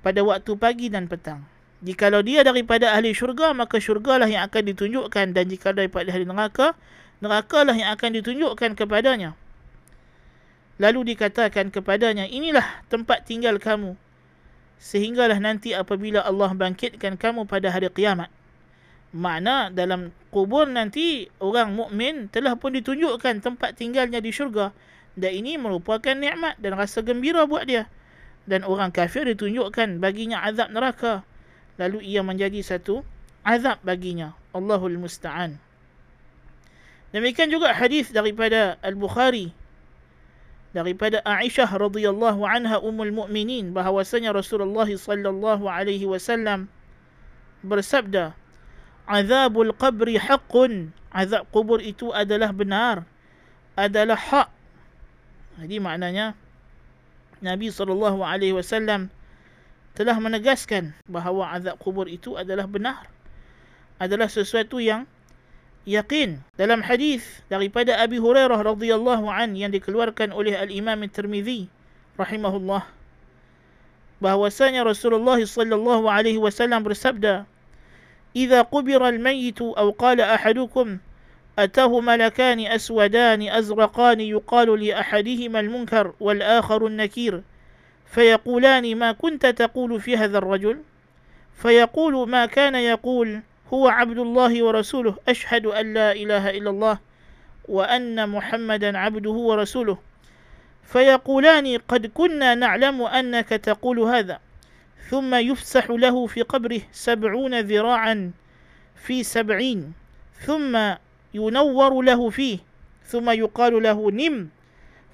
pada 0.02 0.26
waktu 0.26 0.54
pagi 0.58 0.90
dan 0.90 1.06
petang. 1.06 1.46
Jikalau 1.86 2.26
dia 2.26 2.42
daripada 2.42 2.90
ahli 2.90 3.14
syurga, 3.14 3.54
maka 3.54 3.78
syurgalah 3.78 4.26
yang 4.26 4.46
akan 4.50 4.62
ditunjukkan. 4.74 5.34
Dan 5.34 5.46
jika 5.46 5.70
daripada 5.70 6.10
ahli 6.10 6.26
neraka, 6.26 6.78
nerakalah 7.22 7.74
yang 7.74 7.90
akan 7.94 8.10
ditunjukkan 8.18 8.74
kepadanya. 8.74 9.38
Lalu 10.82 11.14
dikatakan 11.14 11.70
kepadanya, 11.70 12.26
inilah 12.26 12.64
tempat 12.90 13.26
tinggal 13.26 13.62
kamu. 13.62 13.94
Sehinggalah 14.82 15.40
nanti 15.40 15.72
apabila 15.72 16.22
Allah 16.22 16.52
bangkitkan 16.52 17.14
kamu 17.18 17.46
pada 17.46 17.72
hari 17.72 17.88
kiamat. 17.94 18.28
Makna 19.14 19.70
dalam 19.70 20.10
kubur 20.34 20.66
nanti 20.66 21.30
orang 21.38 21.74
mukmin 21.74 22.26
telah 22.30 22.58
pun 22.58 22.74
ditunjukkan 22.74 23.42
tempat 23.42 23.78
tinggalnya 23.78 24.18
di 24.18 24.30
syurga. 24.34 24.74
Dan 25.16 25.32
ini 25.44 25.56
merupakan 25.56 26.12
nikmat 26.12 26.60
dan 26.60 26.76
rasa 26.76 27.00
gembira 27.00 27.46
buat 27.48 27.64
dia. 27.64 27.88
Dan 28.44 28.62
orang 28.66 28.92
kafir 28.92 29.26
ditunjukkan 29.26 29.98
baginya 30.02 30.42
azab 30.44 30.70
neraka. 30.74 31.24
Lalu 31.80 32.04
ia 32.04 32.20
menjadi 32.26 32.60
satu 32.60 33.06
azab 33.46 33.80
baginya. 33.86 34.36
Allahul 34.52 35.00
Musta'an. 35.00 35.56
Demikian 37.14 37.48
juga 37.48 37.72
hadis 37.72 38.12
daripada 38.12 38.76
Al-Bukhari 38.84 39.54
daripada 40.76 41.24
Aisyah 41.24 41.72
radhiyallahu 41.72 42.44
anha 42.44 42.76
ummul 42.84 43.08
mukminin 43.08 43.72
bahwasanya 43.72 44.36
Rasulullah 44.36 44.84
sallallahu 44.84 45.64
alaihi 45.64 46.04
wasallam 46.04 46.68
bersabda 47.64 48.36
azabul 49.06 49.72
qabri 49.74 50.18
haqqun. 50.20 50.92
Azab 51.16 51.48
kubur 51.48 51.80
itu 51.80 52.12
adalah 52.12 52.52
benar. 52.52 53.08
Adalah 53.78 54.18
hak. 54.18 54.48
Jadi 55.56 55.80
maknanya 55.80 56.36
Nabi 57.40 57.72
sallallahu 57.72 58.20
alaihi 58.20 58.52
wasallam 58.52 59.08
telah 59.96 60.20
menegaskan 60.20 60.92
bahawa 61.08 61.56
azab 61.56 61.80
kubur 61.80 62.04
itu 62.04 62.36
adalah 62.36 62.68
benar. 62.68 63.08
Adalah 63.96 64.28
sesuatu 64.28 64.76
yang 64.76 65.08
yakin. 65.88 66.44
Dalam 66.60 66.84
hadis 66.84 67.24
daripada 67.48 67.96
Abi 67.96 68.20
Hurairah 68.20 68.60
radhiyallahu 68.60 69.24
an 69.32 69.56
yang 69.56 69.72
dikeluarkan 69.72 70.36
oleh 70.36 70.52
Al-Imam 70.52 71.00
At-Tirmizi 71.00 71.72
rahimahullah 72.20 72.84
bahwasanya 74.20 74.84
Rasulullah 74.84 75.36
sallallahu 75.36 76.08
alaihi 76.08 76.40
wasallam 76.40 76.84
bersabda 76.84 77.44
"Idza 78.36 78.68
qubira 78.68 79.08
al-mayyit 79.08 79.60
aw 79.64 79.88
qala 79.96 80.36
ahadukum 80.36 81.00
atahu 81.56 82.02
malakani 82.04 82.68
aswadani 82.68 83.48
azraqani 83.48 84.28
yuqalu 84.28 84.76
li 84.76 84.92
ahadihima 84.92 85.58
al-munkar 85.64 86.12
wal 86.20 86.42
akharu 86.44 86.86
an-nakir 86.92 87.40
فيقولان 88.06 88.96
ما 88.96 89.12
كنت 89.12 89.46
تقول 89.46 90.00
في 90.00 90.16
هذا 90.16 90.38
الرجل؟ 90.38 90.78
فيقول 91.58 92.28
ما 92.28 92.46
كان 92.46 92.74
يقول 92.74 93.40
هو 93.72 93.88
عبد 93.88 94.18
الله 94.18 94.62
ورسوله 94.64 95.14
أشهد 95.28 95.66
أن 95.66 95.94
لا 95.94 96.12
إله 96.12 96.50
إلا 96.50 96.70
الله 96.70 96.98
وأن 97.68 98.28
محمدا 98.28 98.98
عبده 98.98 99.30
ورسوله. 99.30 99.98
فيقولان 100.84 101.78
قد 101.88 102.06
كنا 102.06 102.54
نعلم 102.54 103.02
أنك 103.02 103.48
تقول 103.48 103.98
هذا. 104.00 104.38
ثم 105.10 105.34
يفسح 105.34 105.90
له 105.90 106.26
في 106.26 106.42
قبره 106.42 106.80
سبعون 106.92 107.60
ذراعا 107.60 108.30
في 108.96 109.22
سبعين 109.22 109.92
ثم 110.40 110.94
ينور 111.34 112.02
له 112.02 112.30
فيه 112.30 112.58
ثم 113.06 113.30
يقال 113.30 113.82
له 113.82 114.10
نم 114.10 114.48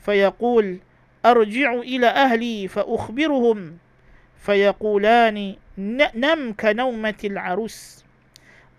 فيقول 0.04 0.78
أرجع 1.26 1.74
إلى 1.74 2.06
أهلي 2.06 2.68
فأخبرهم 2.68 3.78
فيقولان 4.42 5.54
نم 6.14 6.54
كنومة 6.60 7.14
العروس 7.24 8.04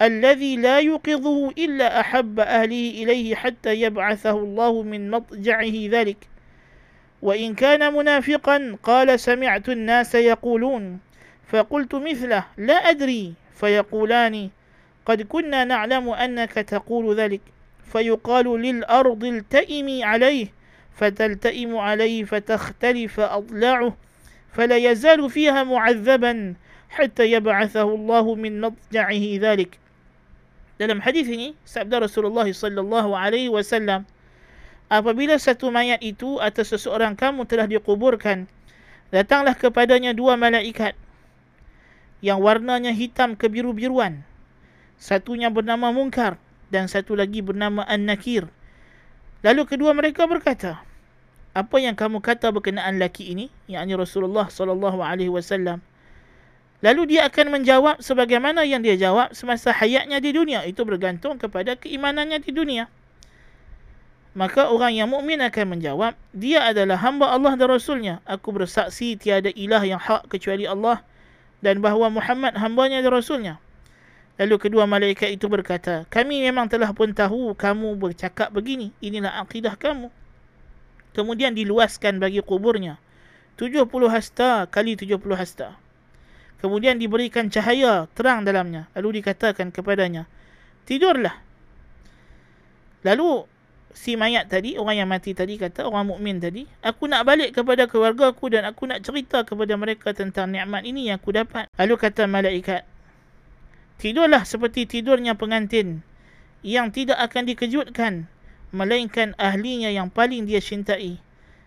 الذي 0.01 0.55
لا 0.57 0.79
يوقظه 0.79 1.49
إلا 1.49 1.99
أحب 1.99 2.39
أهله 2.39 2.89
إليه 3.03 3.35
حتى 3.35 3.81
يبعثه 3.81 4.37
الله 4.37 4.81
من 4.83 5.11
مضجعه 5.11 5.73
ذلك. 5.89 6.17
وإن 7.23 7.55
كان 7.55 7.93
منافقا 7.93 8.77
قال 8.83 9.19
سمعت 9.19 9.69
الناس 9.69 10.15
يقولون 10.15 10.99
فقلت 11.47 11.95
مثله 11.95 12.43
لا 12.57 12.73
أدري 12.73 13.33
فيقولان 13.55 14.49
قد 15.05 15.21
كنا 15.21 15.63
نعلم 15.63 16.09
أنك 16.09 16.51
تقول 16.53 17.15
ذلك 17.15 17.41
فيقال 17.91 18.61
للأرض 18.61 19.23
التئمي 19.23 20.03
عليه 20.03 20.47
فتلتئم 20.95 21.77
عليه 21.77 22.23
فتختلف 22.23 23.19
أضلاعه 23.19 23.97
فلا 24.51 24.77
يزال 24.77 25.29
فيها 25.29 25.63
معذبا 25.63 26.53
حتى 26.89 27.31
يبعثه 27.31 27.95
الله 27.95 28.35
من 28.35 28.61
مضجعه 28.61 29.23
ذلك. 29.39 29.79
dalam 30.81 30.99
hadis 30.99 31.29
ini 31.29 31.55
sabda 31.63 32.03
Rasulullah 32.03 32.49
sallallahu 32.49 33.15
alaihi 33.15 33.47
wasallam 33.47 34.03
apabila 34.93 35.41
satu 35.41 35.73
mayat 35.73 35.97
itu 36.05 36.37
atau 36.37 36.61
seseorang 36.61 37.17
kamu 37.17 37.49
telah 37.49 37.65
dikuburkan 37.65 38.45
datanglah 39.09 39.57
kepadanya 39.57 40.13
dua 40.13 40.37
malaikat 40.37 40.93
yang 42.21 42.37
warnanya 42.37 42.93
hitam 42.93 43.33
kebiru-biruan 43.33 44.21
satunya 45.01 45.49
bernama 45.49 45.89
Munkar 45.89 46.37
dan 46.69 46.85
satu 46.85 47.17
lagi 47.17 47.41
bernama 47.41 47.81
An-Nakir 47.89 48.45
lalu 49.41 49.65
kedua 49.65 49.97
mereka 49.97 50.29
berkata 50.29 50.85
apa 51.57 51.77
yang 51.81 51.97
kamu 51.97 52.21
kata 52.21 52.53
berkenaan 52.53 53.01
laki 53.01 53.33
ini 53.33 53.49
yakni 53.65 53.97
Rasulullah 53.97 54.45
sallallahu 54.45 55.01
alaihi 55.01 55.33
wasallam 55.33 55.81
Lalu 56.83 57.15
dia 57.15 57.31
akan 57.31 57.47
menjawab 57.47 58.03
sebagaimana 58.03 58.67
yang 58.67 58.83
dia 58.83 58.99
jawab 58.99 59.31
semasa 59.31 59.71
hayatnya 59.71 60.19
di 60.19 60.35
dunia. 60.35 60.67
Itu 60.67 60.83
bergantung 60.83 61.39
kepada 61.39 61.79
keimanannya 61.79 62.43
di 62.43 62.51
dunia. 62.51 62.91
Maka 64.33 64.73
orang 64.73 64.97
yang 64.97 65.13
mukmin 65.13 65.37
akan 65.45 65.77
menjawab, 65.77 66.17
dia 66.33 66.65
adalah 66.65 66.97
hamba 66.97 67.29
Allah 67.29 67.53
dan 67.53 67.69
Rasulnya. 67.69 68.17
Aku 68.25 68.49
bersaksi 68.49 69.13
tiada 69.13 69.53
ilah 69.53 69.85
yang 69.85 70.01
hak 70.01 70.25
kecuali 70.25 70.65
Allah 70.65 71.05
dan 71.61 71.85
bahawa 71.85 72.09
Muhammad 72.09 72.57
hambanya 72.57 73.05
dan 73.05 73.13
Rasulnya. 73.13 73.61
Lalu 74.41 74.57
kedua 74.57 74.89
malaikat 74.89 75.37
itu 75.37 75.45
berkata, 75.45 76.09
kami 76.09 76.41
memang 76.41 76.65
telah 76.65 76.89
pun 76.97 77.13
tahu 77.13 77.53
kamu 77.53 77.93
bercakap 77.93 78.49
begini. 78.49 78.89
Inilah 79.05 79.37
akidah 79.45 79.77
kamu. 79.77 80.09
Kemudian 81.13 81.53
diluaskan 81.53 82.17
bagi 82.17 82.41
kuburnya. 82.41 82.97
70 83.61 83.85
hasta 84.09 84.65
kali 84.65 84.97
70 84.97 85.21
hasta. 85.37 85.77
Kemudian 86.57 86.97
diberikan 86.97 87.53
cahaya 87.53 88.09
terang 88.17 88.41
dalamnya. 88.41 88.89
Lalu 88.97 89.21
dikatakan 89.21 89.69
kepadanya, 89.69 90.25
tidurlah. 90.89 91.37
Lalu 93.05 93.45
si 93.93 94.17
mayat 94.17 94.49
tadi, 94.49 94.75
orang 94.75 95.05
yang 95.05 95.09
mati 95.09 95.31
tadi 95.37 95.55
kata, 95.55 95.85
orang 95.85 96.09
mukmin 96.09 96.41
tadi, 96.41 96.65
aku 96.81 97.05
nak 97.07 97.23
balik 97.23 97.53
kepada 97.53 97.85
keluarga 97.85 98.33
aku 98.33 98.49
dan 98.51 98.65
aku 98.65 98.89
nak 98.89 99.05
cerita 99.05 99.45
kepada 99.45 99.77
mereka 99.77 100.11
tentang 100.11 100.49
nikmat 100.49 100.83
ini 100.83 101.13
yang 101.13 101.21
aku 101.21 101.31
dapat. 101.31 101.69
Lalu 101.77 101.95
kata 101.95 102.25
malaikat, 102.25 102.83
tidurlah 104.01 104.43
seperti 104.43 104.89
tidurnya 104.89 105.37
pengantin 105.37 106.01
yang 106.65 106.89
tidak 106.89 107.21
akan 107.21 107.47
dikejutkan 107.47 108.25
melainkan 108.73 109.37
ahlinya 109.37 109.93
yang 109.93 110.09
paling 110.09 110.49
dia 110.49 110.57
cintai 110.57 111.21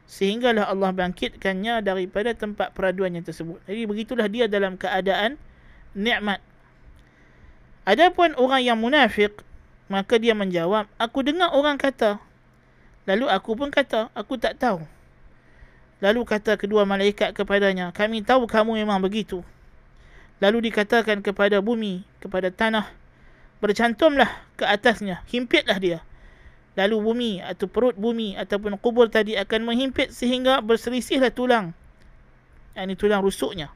sehinggalah 0.06 0.70
Allah 0.70 0.94
bangkitkannya 0.94 1.82
daripada 1.82 2.34
tempat 2.34 2.74
peraduannya 2.74 3.26
tersebut. 3.26 3.58
Jadi 3.66 3.82
begitulah 3.86 4.26
dia 4.30 4.46
dalam 4.46 4.78
keadaan 4.78 5.38
nikmat. 5.94 6.38
Adapun 7.86 8.34
orang 8.38 8.62
yang 8.66 8.78
munafik, 8.78 9.42
maka 9.86 10.18
dia 10.18 10.34
menjawab, 10.34 10.90
aku 10.98 11.18
dengar 11.22 11.54
orang 11.54 11.78
kata. 11.78 12.18
Lalu 13.06 13.30
aku 13.30 13.54
pun 13.54 13.70
kata, 13.70 14.10
aku 14.12 14.34
tak 14.36 14.58
tahu. 14.58 14.82
Lalu 16.02 16.26
kata 16.26 16.58
kedua 16.60 16.84
malaikat 16.84 17.32
kepadanya, 17.32 17.94
kami 17.94 18.20
tahu 18.20 18.44
kamu 18.50 18.82
memang 18.82 18.98
begitu. 19.00 19.40
Lalu 20.42 20.68
dikatakan 20.68 21.24
kepada 21.24 21.62
bumi, 21.64 22.04
kepada 22.20 22.52
tanah, 22.52 22.90
bercantumlah 23.62 24.28
ke 24.58 24.68
atasnya, 24.68 25.24
himpitlah 25.30 25.78
dia 25.80 25.98
lalu 26.76 26.96
bumi 27.00 27.32
atau 27.40 27.66
perut 27.66 27.96
bumi 27.96 28.36
ataupun 28.36 28.76
kubur 28.76 29.08
tadi 29.08 29.32
akan 29.34 29.64
menghimpit 29.64 30.12
sehingga 30.12 30.60
berselisihlah 30.60 31.32
tulang. 31.32 31.72
Ini 32.76 32.92
tulang 32.92 33.24
rusuknya. 33.24 33.72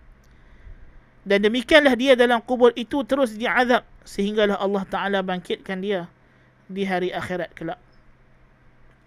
Dan 1.24 1.40
demikianlah 1.40 1.96
dia 1.96 2.12
dalam 2.12 2.44
kubur 2.44 2.76
itu 2.76 3.00
terus 3.08 3.32
diazab 3.32 3.80
sehinggalah 4.10 4.58
Allah 4.58 4.82
Taala 4.90 5.18
bangkitkan 5.22 5.78
dia 5.78 6.10
di 6.66 6.82
hari 6.82 7.14
akhirat 7.14 7.54
kelak. 7.54 7.78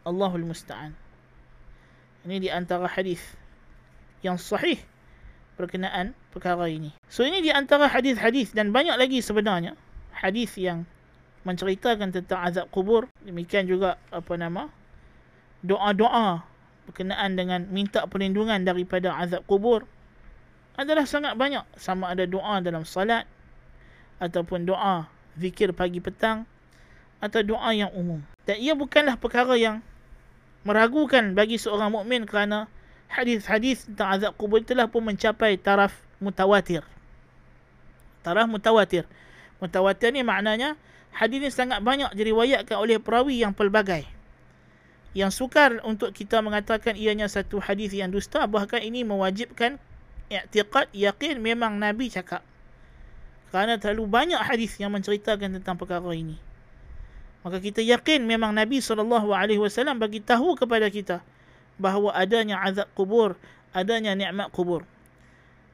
Allahul 0.08 0.48
musta'an. 0.48 0.96
Ini 2.24 2.40
di 2.40 2.48
antara 2.48 2.88
hadis 2.88 3.20
yang 4.24 4.40
sahih 4.40 4.80
berkenaan 5.60 6.16
perkara 6.32 6.72
ini. 6.72 6.96
So 7.12 7.28
ini 7.28 7.44
di 7.44 7.52
antara 7.52 7.92
hadis-hadis 7.92 8.56
dan 8.56 8.72
banyak 8.72 8.96
lagi 8.96 9.20
sebenarnya 9.20 9.76
hadis 10.16 10.56
yang 10.56 10.88
menceritakan 11.44 12.16
tentang 12.16 12.40
azab 12.40 12.72
kubur 12.72 13.12
demikian 13.28 13.68
juga 13.68 14.00
apa 14.16 14.40
nama 14.40 14.72
doa-doa 15.60 16.48
berkenaan 16.88 17.36
dengan 17.36 17.68
minta 17.68 18.08
perlindungan 18.08 18.64
daripada 18.64 19.12
azab 19.20 19.44
kubur 19.44 19.84
adalah 20.80 21.04
sangat 21.04 21.36
banyak 21.36 21.68
sama 21.76 22.16
ada 22.16 22.24
doa 22.24 22.64
dalam 22.64 22.88
salat 22.88 23.28
ataupun 24.24 24.64
doa 24.64 25.12
zikir 25.36 25.76
pagi 25.76 26.00
petang 26.00 26.48
atau 27.20 27.44
doa 27.44 27.76
yang 27.76 27.92
umum 27.92 28.24
dan 28.48 28.56
ia 28.64 28.72
bukanlah 28.72 29.20
perkara 29.20 29.60
yang 29.60 29.84
meragukan 30.64 31.36
bagi 31.36 31.60
seorang 31.60 31.92
mukmin 31.92 32.24
kerana 32.24 32.72
hadis-hadis 33.12 33.84
tentang 33.92 34.16
azab 34.16 34.32
kubur 34.40 34.64
telah 34.64 34.88
pun 34.88 35.04
mencapai 35.04 35.60
taraf 35.60 35.92
mutawatir 36.24 36.88
taraf 38.24 38.48
mutawatir 38.48 39.04
mutawatir 39.60 40.16
ni 40.16 40.24
maknanya 40.24 40.80
hadis 41.14 41.38
ini 41.40 41.50
sangat 41.54 41.80
banyak 41.80 42.10
diriwayatkan 42.18 42.76
oleh 42.76 42.98
perawi 42.98 43.46
yang 43.46 43.54
pelbagai. 43.54 44.04
Yang 45.14 45.46
sukar 45.46 45.78
untuk 45.86 46.10
kita 46.10 46.42
mengatakan 46.42 46.98
ianya 46.98 47.30
satu 47.30 47.62
hadis 47.62 47.94
yang 47.94 48.10
dusta 48.10 48.50
bahkan 48.50 48.82
ini 48.82 49.06
mewajibkan 49.06 49.78
i'tiqad 50.34 50.90
yakin 50.90 51.38
memang 51.38 51.78
Nabi 51.78 52.10
cakap. 52.10 52.42
Kerana 53.54 53.78
terlalu 53.78 54.10
banyak 54.10 54.42
hadis 54.42 54.74
yang 54.82 54.90
menceritakan 54.90 55.62
tentang 55.62 55.78
perkara 55.78 56.10
ini. 56.18 56.42
Maka 57.46 57.62
kita 57.62 57.86
yakin 57.86 58.26
memang 58.26 58.50
Nabi 58.50 58.82
SAW 58.82 59.06
bagi 60.02 60.26
tahu 60.26 60.58
kepada 60.58 60.90
kita 60.90 61.22
bahawa 61.78 62.18
adanya 62.18 62.58
azab 62.66 62.90
kubur, 62.98 63.38
adanya 63.78 64.18
nikmat 64.18 64.50
kubur. 64.50 64.82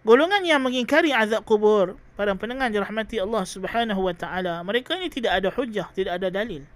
Golongan 0.03 0.43
yang 0.43 0.59
mengingkari 0.59 1.15
azab 1.15 1.47
kubur, 1.47 1.95
para 2.19 2.35
pendengar 2.35 2.67
dirahmati 2.67 3.23
Allah 3.23 3.47
Subhanahu 3.47 4.11
wa 4.11 4.11
taala, 4.11 4.59
mereka 4.67 4.99
ini 4.99 5.07
tidak 5.07 5.39
ada 5.39 5.47
hujah, 5.47 5.87
tidak 5.95 6.19
ada 6.19 6.27
dalil. 6.27 6.67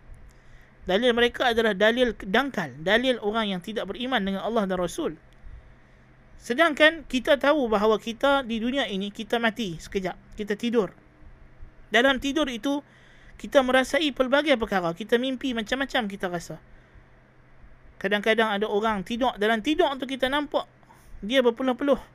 Dalil 0.88 1.12
mereka 1.12 1.52
adalah 1.52 1.76
dalil 1.76 2.16
dangkal, 2.16 2.80
dalil 2.80 3.20
orang 3.20 3.56
yang 3.56 3.62
tidak 3.64 3.92
beriman 3.92 4.24
dengan 4.24 4.44
Allah 4.44 4.64
dan 4.68 4.80
Rasul. 4.80 5.20
Sedangkan 6.44 7.08
kita 7.08 7.40
tahu 7.40 7.72
bahawa 7.72 7.96
kita 7.96 8.44
di 8.44 8.60
dunia 8.60 8.84
ini 8.92 9.16
kita 9.16 9.40
mati 9.40 9.80
sekejap, 9.80 10.36
kita 10.36 10.60
tidur. 10.60 10.92
Dalam 11.88 12.20
tidur 12.20 12.52
itu 12.52 12.84
kita 13.40 13.64
merasai 13.64 14.12
pelbagai 14.12 14.60
perkara, 14.60 14.92
kita 14.92 15.16
mimpi 15.16 15.56
macam-macam 15.56 16.12
kita 16.12 16.28
rasa. 16.28 16.60
Kadang-kadang 17.96 18.52
ada 18.52 18.68
orang 18.68 19.08
tidur 19.08 19.32
dalam 19.40 19.64
tidur 19.64 19.88
tu 19.96 20.04
kita 20.04 20.28
nampak 20.28 20.68
dia 21.24 21.40
berpeluh-peluh 21.40 22.14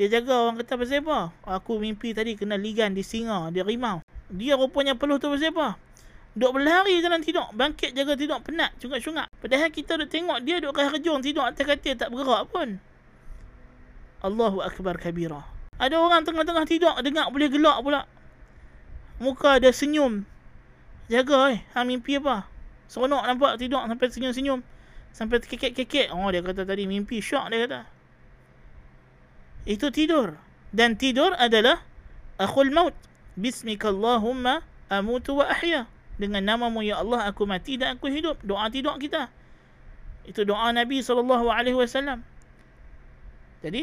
dia 0.00 0.08
jaga 0.08 0.48
orang 0.48 0.56
kata 0.64 0.80
pasal 0.80 1.04
apa? 1.04 1.28
Aku 1.44 1.76
mimpi 1.76 2.16
tadi 2.16 2.32
kena 2.32 2.56
ligan 2.56 2.96
di 2.96 3.04
singa, 3.04 3.52
di 3.52 3.60
rimau. 3.60 4.00
Dia 4.32 4.56
rupanya 4.56 4.96
peluh 4.96 5.20
tu 5.20 5.28
pasal 5.28 5.52
apa? 5.52 5.76
Duk 6.32 6.56
berlari 6.56 7.04
dalam 7.04 7.20
tidur. 7.20 7.44
Bangkit 7.52 7.92
jaga 7.92 8.16
tidur. 8.16 8.40
Penat. 8.40 8.72
Cungak-cungak. 8.80 9.28
Padahal 9.28 9.68
kita 9.68 10.00
duk 10.00 10.08
tengok 10.08 10.40
dia 10.40 10.56
duk 10.56 10.72
kehajung 10.72 11.20
tidur 11.20 11.44
atas 11.44 11.68
katil 11.68 12.00
tak 12.00 12.08
bergerak 12.08 12.48
pun. 12.48 12.80
Allahu 14.20 14.60
Akbar 14.60 15.00
kabira. 15.00 15.44
Ada 15.80 15.96
orang 15.96 16.24
tengah-tengah 16.28 16.64
tidur. 16.68 16.92
Dengar 17.00 17.32
boleh 17.32 17.48
gelak 17.48 17.80
pula. 17.80 18.04
Muka 19.20 19.60
dia 19.60 19.72
senyum. 19.72 20.28
Jaga 21.08 21.56
eh. 21.56 21.60
Ha 21.72 21.84
mimpi 21.84 22.20
apa? 22.20 22.44
Seronok 22.88 23.24
nampak 23.24 23.56
tidur 23.56 23.80
sampai 23.84 24.08
senyum-senyum. 24.12 24.60
Sampai 25.16 25.40
kekek-kekek. 25.40 26.12
Oh 26.12 26.28
dia 26.28 26.44
kata 26.44 26.68
tadi 26.68 26.84
mimpi. 26.84 27.24
Syok 27.24 27.48
dia 27.48 27.58
kata 27.64 27.80
itu 29.68 29.92
tidur 29.92 30.40
dan 30.72 30.96
tidur 30.96 31.36
adalah 31.36 31.84
akhul 32.40 32.72
maut 32.72 32.96
bismikallahumma 33.36 34.64
amutu 34.88 35.36
wa 35.36 35.48
ahya 35.48 35.84
dengan 36.16 36.44
namamu 36.44 36.80
ya 36.84 37.00
Allah 37.00 37.28
aku 37.28 37.44
mati 37.44 37.76
dan 37.76 37.96
aku 37.96 38.08
hidup 38.08 38.40
doa 38.44 38.68
tidur 38.72 38.96
kita 38.96 39.28
itu 40.24 40.44
doa 40.44 40.72
Nabi 40.72 41.04
SAW 41.04 42.20
jadi 43.60 43.82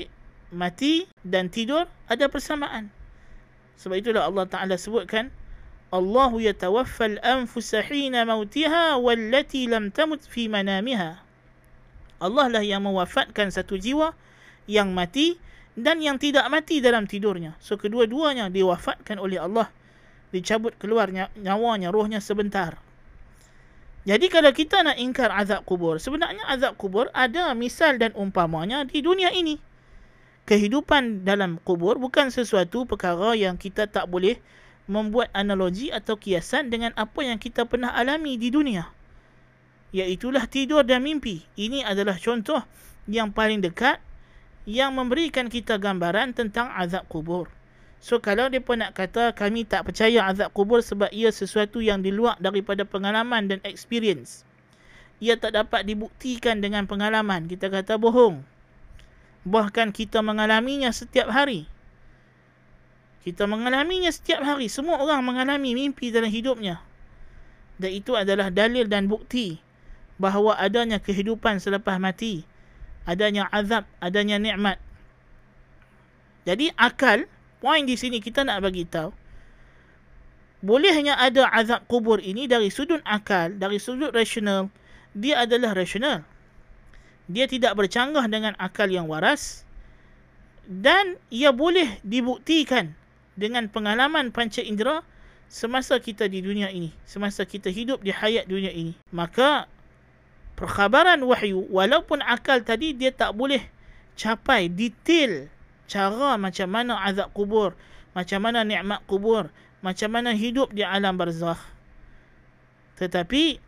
mati 0.53 1.07
dan 1.23 1.51
tidur 1.51 1.89
ada 2.07 2.27
persamaan 2.31 2.89
sebab 3.77 3.99
itulah 3.99 4.25
Allah 4.25 4.45
Ta'ala 4.47 4.75
sebutkan 4.79 5.29
Allah 5.93 6.31
yatawaffal 6.35 7.19
anfusa 7.23 7.83
hina 7.83 8.27
mautiha 8.27 8.99
wallati 8.99 9.69
lam 9.71 9.91
tamut 9.93 10.19
fi 10.23 10.51
manamiha 10.51 11.19
Allah 12.17 12.45
lah 12.49 12.63
yang 12.65 12.81
mewafatkan 12.81 13.53
satu 13.53 13.77
jiwa 13.77 14.17
yang 14.65 14.91
mati 14.91 15.37
dan 15.77 16.01
yang 16.01 16.17
tidak 16.17 16.49
mati 16.49 16.81
dalam 16.81 17.05
tidurnya. 17.05 17.53
So 17.61 17.77
kedua-duanya 17.77 18.49
diwafatkan 18.49 19.21
oleh 19.21 19.37
Allah 19.37 19.69
dicabut 20.33 20.75
keluar 20.81 21.07
nyawanya, 21.13 21.93
rohnya 21.93 22.19
sebentar. 22.19 22.75
Jadi 24.07 24.27
kalau 24.31 24.51
kita 24.55 24.81
nak 24.81 24.97
ingkar 24.97 25.29
azab 25.29 25.67
kubur, 25.67 25.99
sebenarnya 26.01 26.41
azab 26.49 26.79
kubur 26.79 27.11
ada 27.13 27.51
misal 27.53 27.99
dan 27.99 28.15
umpamanya 28.17 28.83
di 28.87 29.03
dunia 29.03 29.29
ini. 29.35 29.59
Kehidupan 30.47 31.27
dalam 31.27 31.59
kubur 31.59 31.99
bukan 31.99 32.31
sesuatu 32.31 32.87
perkara 32.87 33.35
yang 33.35 33.59
kita 33.59 33.83
tak 33.83 34.07
boleh 34.07 34.39
membuat 34.87 35.27
analogi 35.35 35.91
atau 35.91 36.15
kiasan 36.15 36.71
dengan 36.71 36.95
apa 36.95 37.19
yang 37.19 37.35
kita 37.35 37.67
pernah 37.67 37.91
alami 37.91 38.39
di 38.39 38.47
dunia. 38.47 38.87
Iaitulah 39.91 40.47
tidur 40.47 40.87
dan 40.87 41.03
mimpi. 41.03 41.43
Ini 41.59 41.83
adalah 41.83 42.15
contoh 42.15 42.63
yang 43.11 43.35
paling 43.35 43.59
dekat 43.59 43.99
yang 44.63 44.95
memberikan 44.95 45.51
kita 45.51 45.75
gambaran 45.75 46.31
tentang 46.31 46.71
azab 46.79 47.03
kubur. 47.11 47.51
So 47.99 48.23
kalau 48.23 48.47
mereka 48.47 48.79
nak 48.79 48.91
kata 48.95 49.35
kami 49.35 49.67
tak 49.67 49.83
percaya 49.83 50.31
azab 50.31 50.55
kubur 50.55 50.79
sebab 50.79 51.11
ia 51.11 51.27
sesuatu 51.27 51.83
yang 51.83 51.99
di 51.99 52.15
luar 52.15 52.39
daripada 52.39 52.87
pengalaman 52.87 53.51
dan 53.51 53.59
experience. 53.67 54.47
Ia 55.19 55.35
tak 55.35 55.59
dapat 55.59 55.83
dibuktikan 55.83 56.63
dengan 56.63 56.87
pengalaman. 56.87 57.51
Kita 57.51 57.67
kata 57.67 57.99
bohong. 57.99 58.55
Bahkan 59.47 59.95
kita 59.95 60.19
mengalaminya 60.19 60.91
setiap 60.91 61.31
hari. 61.31 61.63
Kita 63.23 63.47
mengalaminya 63.47 64.11
setiap 64.11 64.43
hari. 64.43 64.67
Semua 64.67 64.99
orang 64.99 65.23
mengalami 65.23 65.71
mimpi 65.71 66.11
dalam 66.11 66.27
hidupnya. 66.27 66.83
Dan 67.79 67.95
itu 67.95 68.19
adalah 68.19 68.51
dalil 68.51 68.91
dan 68.91 69.07
bukti 69.07 69.63
bahawa 70.19 70.59
adanya 70.59 70.99
kehidupan 70.99 71.63
selepas 71.63 71.95
mati. 71.95 72.43
Adanya 73.07 73.47
azab, 73.55 73.87
adanya 74.03 74.35
nikmat. 74.35 74.83
Jadi 76.43 76.75
akal 76.75 77.27
Poin 77.57 77.81
di 77.89 77.97
sini 77.97 78.21
kita 78.21 78.45
nak 78.45 78.61
bagi 78.61 78.85
tahu 78.85 79.09
bolehnya 80.61 81.17
ada 81.17 81.49
azab 81.53 81.85
kubur 81.85 82.17
ini 82.17 82.49
dari 82.49 82.73
sudut 82.73 83.01
akal, 83.05 83.53
dari 83.53 83.77
sudut 83.77 84.09
rasional, 84.09 84.73
dia 85.13 85.45
adalah 85.45 85.77
rasional. 85.77 86.25
Dia 87.27 87.45
tidak 87.47 87.75
bercanggah 87.75 88.23
dengan 88.31 88.55
akal 88.55 88.87
yang 88.87 89.11
waras 89.11 89.67
dan 90.67 91.15
ia 91.31 91.55
boleh 91.55 91.99
dibuktikan 92.03 92.91
dengan 93.39 93.71
pengalaman 93.71 94.35
panca 94.35 94.59
indera 94.59 95.03
semasa 95.47 95.95
kita 95.99 96.27
di 96.27 96.43
dunia 96.43 96.67
ini, 96.67 96.91
semasa 97.07 97.47
kita 97.47 97.71
hidup 97.71 98.03
di 98.03 98.11
hayat 98.11 98.51
dunia 98.51 98.71
ini. 98.71 98.95
Maka 99.15 99.71
perkhabaran 100.59 101.23
wahyu 101.23 101.63
walaupun 101.71 102.19
akal 102.19 102.59
tadi 102.63 102.91
dia 102.91 103.15
tak 103.15 103.31
boleh 103.31 103.63
capai 104.19 104.67
detail 104.67 105.47
cara 105.87 106.35
macam 106.35 106.67
mana 106.67 106.99
azab 107.07 107.31
kubur, 107.31 107.71
macam 108.11 108.43
mana 108.43 108.67
nikmat 108.67 108.99
kubur, 109.07 109.47
macam 109.79 110.09
mana 110.11 110.35
hidup 110.35 110.75
di 110.75 110.83
alam 110.83 111.15
barzakh. 111.15 111.63
Tetapi 112.99 113.63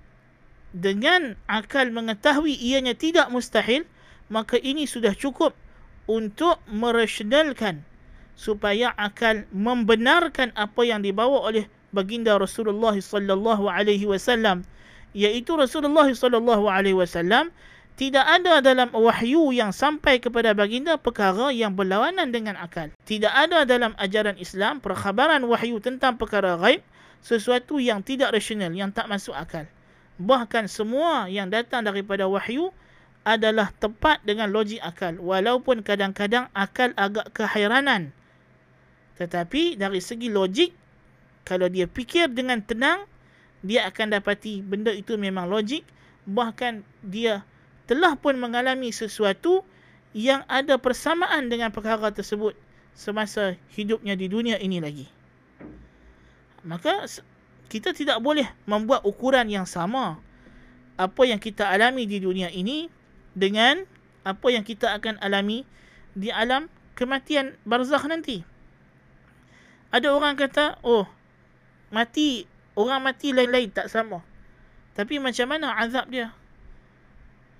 dengan 0.76 1.34
akal 1.50 1.90
mengetahui 1.90 2.54
ianya 2.54 2.94
tidak 2.94 3.34
mustahil, 3.34 3.86
maka 4.30 4.62
ini 4.62 4.86
sudah 4.86 5.18
cukup 5.18 5.58
untuk 6.06 6.62
merasionalkan 6.70 7.82
supaya 8.38 8.94
akal 8.96 9.44
membenarkan 9.52 10.54
apa 10.56 10.82
yang 10.86 11.04
dibawa 11.04 11.44
oleh 11.44 11.68
baginda 11.92 12.38
Rasulullah 12.38 12.94
sallallahu 12.96 13.68
alaihi 13.68 14.06
wasallam 14.06 14.64
iaitu 15.18 15.58
Rasulullah 15.58 16.08
sallallahu 16.08 16.70
alaihi 16.70 16.96
wasallam 16.96 17.50
tidak 18.00 18.24
ada 18.24 18.64
dalam 18.64 18.96
wahyu 18.96 19.52
yang 19.52 19.76
sampai 19.76 20.24
kepada 20.24 20.56
baginda 20.56 20.96
perkara 20.96 21.52
yang 21.52 21.76
berlawanan 21.76 22.32
dengan 22.32 22.56
akal. 22.56 22.88
Tidak 23.04 23.28
ada 23.28 23.68
dalam 23.68 23.92
ajaran 24.00 24.40
Islam 24.40 24.80
perkhabaran 24.80 25.44
wahyu 25.44 25.84
tentang 25.84 26.16
perkara 26.16 26.56
gaib 26.56 26.80
sesuatu 27.20 27.76
yang 27.76 28.00
tidak 28.00 28.32
rasional, 28.32 28.72
yang 28.72 28.96
tak 28.96 29.12
masuk 29.12 29.36
akal. 29.36 29.68
Bahkan 30.20 30.68
semua 30.68 31.32
yang 31.32 31.48
datang 31.48 31.88
daripada 31.88 32.28
wahyu 32.28 32.76
adalah 33.24 33.72
tepat 33.80 34.20
dengan 34.28 34.52
logik 34.52 34.84
akal. 34.84 35.16
Walaupun 35.16 35.80
kadang-kadang 35.80 36.52
akal 36.52 36.92
agak 37.00 37.32
kehairanan. 37.32 38.12
Tetapi 39.16 39.80
dari 39.80 40.04
segi 40.04 40.28
logik, 40.28 40.76
kalau 41.48 41.72
dia 41.72 41.88
fikir 41.88 42.32
dengan 42.32 42.60
tenang, 42.60 43.08
dia 43.64 43.88
akan 43.88 44.20
dapati 44.20 44.60
benda 44.60 44.92
itu 44.92 45.16
memang 45.16 45.48
logik. 45.48 45.88
Bahkan 46.28 46.84
dia 47.04 47.48
telah 47.88 48.20
pun 48.20 48.36
mengalami 48.36 48.92
sesuatu 48.92 49.64
yang 50.12 50.44
ada 50.52 50.76
persamaan 50.76 51.48
dengan 51.48 51.72
perkara 51.72 52.12
tersebut 52.12 52.56
semasa 52.92 53.56
hidupnya 53.72 54.20
di 54.20 54.28
dunia 54.28 54.60
ini 54.60 54.84
lagi. 54.84 55.08
Maka 56.68 57.08
kita 57.70 57.94
tidak 57.94 58.20
boleh 58.20 58.50
membuat 58.66 59.06
ukuran 59.06 59.46
yang 59.48 59.70
sama 59.70 60.18
apa 61.00 61.22
yang 61.24 61.40
kita 61.40 61.70
alami 61.70 62.04
di 62.04 62.20
dunia 62.20 62.52
ini 62.52 62.92
dengan 63.32 63.88
apa 64.28 64.48
yang 64.52 64.68
kita 64.68 64.92
akan 65.00 65.16
alami 65.24 65.64
di 66.12 66.28
alam 66.34 66.68
kematian 67.00 67.56
barzakh 67.64 68.04
nanti. 68.12 68.44
Ada 69.90 70.12
orang 70.12 70.36
kata, 70.36 70.78
oh, 70.84 71.08
mati, 71.90 72.46
orang 72.76 73.00
mati 73.00 73.32
lain-lain 73.32 73.72
tak 73.72 73.88
sama. 73.88 74.22
Tapi 74.94 75.18
macam 75.18 75.48
mana 75.50 75.74
azab 75.80 76.12
dia? 76.12 76.36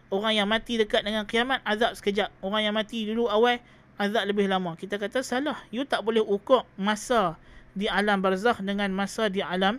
orang 0.10 0.34
yang 0.34 0.48
mati 0.50 0.78
dekat 0.78 1.06
dengan 1.06 1.24
kiamat 1.26 1.62
azab 1.64 1.94
sekejap. 1.96 2.34
Orang 2.42 2.66
yang 2.66 2.76
mati 2.76 3.06
dulu 3.06 3.30
awal 3.30 3.62
azab 4.02 4.26
lebih 4.26 4.50
lama. 4.50 4.74
Kita 4.76 4.98
kata 4.98 5.22
salah. 5.22 5.58
You 5.70 5.86
tak 5.86 6.02
boleh 6.04 6.22
ukur 6.22 6.66
masa 6.76 7.38
di 7.78 7.86
alam 7.86 8.20
barzakh 8.20 8.60
dengan 8.66 8.90
masa 8.92 9.30
di 9.30 9.40
alam 9.46 9.78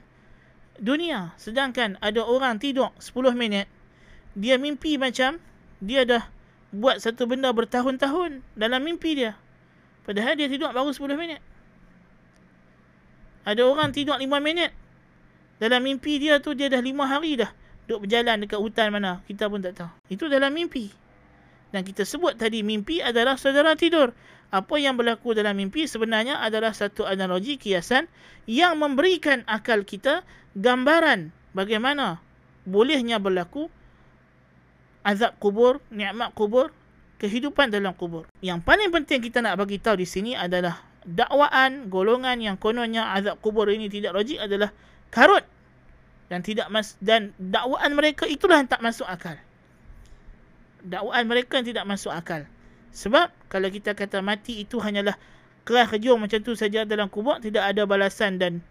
dunia. 0.80 1.36
Sedangkan 1.36 2.00
ada 2.00 2.24
orang 2.24 2.56
tidur 2.56 2.90
10 2.98 3.36
minit. 3.36 3.68
Dia 4.34 4.56
mimpi 4.56 4.96
macam 4.96 5.38
dia 5.84 6.02
dah 6.08 6.24
buat 6.72 6.98
satu 6.98 7.28
benda 7.28 7.52
bertahun-tahun 7.52 8.42
dalam 8.56 8.80
mimpi 8.82 9.14
dia. 9.14 9.36
Padahal 10.08 10.34
dia 10.34 10.48
tidur 10.48 10.72
baru 10.72 10.90
10 10.90 11.14
minit. 11.14 11.40
Ada 13.44 13.62
orang 13.68 13.92
tidur 13.92 14.16
5 14.16 14.26
minit. 14.40 14.72
Dalam 15.60 15.84
mimpi 15.84 16.16
dia 16.16 16.40
tu 16.40 16.56
dia 16.56 16.72
dah 16.72 16.80
5 16.80 16.88
hari 17.04 17.36
dah 17.36 17.52
duk 17.90 18.06
berjalan 18.06 18.46
dekat 18.46 18.62
hutan 18.62 18.94
mana 18.94 19.18
kita 19.26 19.50
pun 19.50 19.58
tak 19.58 19.74
tahu 19.74 19.90
itu 20.06 20.30
dalam 20.30 20.54
mimpi 20.54 20.94
dan 21.74 21.82
kita 21.82 22.06
sebut 22.06 22.38
tadi 22.38 22.62
mimpi 22.62 23.02
adalah 23.02 23.34
saudara 23.34 23.74
tidur 23.74 24.14
apa 24.50 24.74
yang 24.82 24.98
berlaku 24.98 25.34
dalam 25.34 25.54
mimpi 25.54 25.86
sebenarnya 25.86 26.42
adalah 26.42 26.74
satu 26.74 27.06
analogi 27.06 27.54
kiasan 27.58 28.10
yang 28.50 28.78
memberikan 28.78 29.46
akal 29.46 29.86
kita 29.86 30.26
gambaran 30.58 31.30
bagaimana 31.54 32.18
bolehnya 32.66 33.22
berlaku 33.22 33.70
azab 35.06 35.38
kubur 35.38 35.78
nikmat 35.94 36.34
kubur 36.34 36.74
kehidupan 37.22 37.70
dalam 37.70 37.94
kubur 37.94 38.26
yang 38.42 38.58
paling 38.58 38.90
penting 38.90 39.22
kita 39.22 39.38
nak 39.38 39.56
bagi 39.56 39.78
tahu 39.78 40.02
di 40.02 40.06
sini 40.06 40.34
adalah 40.34 40.82
dakwaan 41.06 41.88
golongan 41.88 42.42
yang 42.42 42.56
kononnya 42.58 43.14
azab 43.14 43.38
kubur 43.40 43.70
ini 43.70 43.86
tidak 43.86 44.12
logik 44.12 44.42
adalah 44.42 44.74
karut 45.08 45.46
dan 46.30 46.46
tidak 46.46 46.70
mas 46.70 46.94
dan 47.02 47.34
dakwaan 47.42 47.90
mereka 47.98 48.22
itulah 48.30 48.62
yang 48.62 48.70
tak 48.70 48.78
masuk 48.78 49.04
akal. 49.10 49.34
Dakwaan 50.86 51.26
mereka 51.26 51.58
yang 51.58 51.66
tidak 51.66 51.84
masuk 51.90 52.14
akal. 52.14 52.46
Sebab 52.90 53.30
kalau 53.46 53.70
kita 53.70 53.94
kata 53.94 54.18
mati 54.22 54.62
itu 54.62 54.82
hanyalah 54.82 55.14
kerah 55.62 55.86
kejung 55.86 56.18
macam 56.18 56.42
tu 56.42 56.58
saja 56.58 56.82
dalam 56.82 57.06
kubur 57.06 57.38
tidak 57.38 57.62
ada 57.70 57.86
balasan 57.86 58.40
dan 58.42 58.64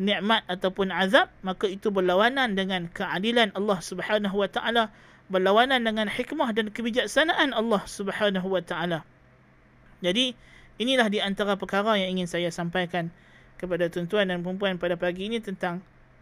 nikmat 0.00 0.44
ataupun 0.48 0.92
azab 0.92 1.28
maka 1.40 1.68
itu 1.68 1.88
berlawanan 1.88 2.56
dengan 2.56 2.88
keadilan 2.92 3.52
Allah 3.56 3.80
Subhanahu 3.80 4.36
wa 4.36 4.48
taala 4.48 4.92
berlawanan 5.28 5.82
dengan 5.82 6.06
hikmah 6.06 6.52
dan 6.54 6.70
kebijaksanaan 6.70 7.52
Allah 7.52 7.82
Subhanahu 7.84 8.46
wa 8.46 8.62
taala. 8.62 9.02
Jadi 10.00 10.36
inilah 10.80 11.08
di 11.08 11.18
antara 11.18 11.56
perkara 11.56 11.96
yang 11.98 12.20
ingin 12.20 12.28
saya 12.28 12.48
sampaikan 12.52 13.12
kepada 13.56 13.88
tuan-tuan 13.88 14.28
dan 14.28 14.44
puan-puan 14.44 14.76
pada 14.76 14.94
pagi 15.00 15.26
ini 15.26 15.40
tentang 15.40 15.80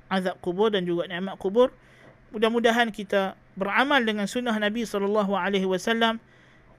azab 0.09 0.39
kubur 0.39 0.71
dan 0.71 0.87
juga 0.87 1.11
nikmat 1.11 1.37
kubur. 1.37 1.75
Mudah-mudahan 2.31 2.91
kita 2.91 3.39
beramal 3.55 4.03
dengan 4.03 4.27
sunnah 4.27 4.55
Nabi 4.59 4.87
SAW 4.87 6.19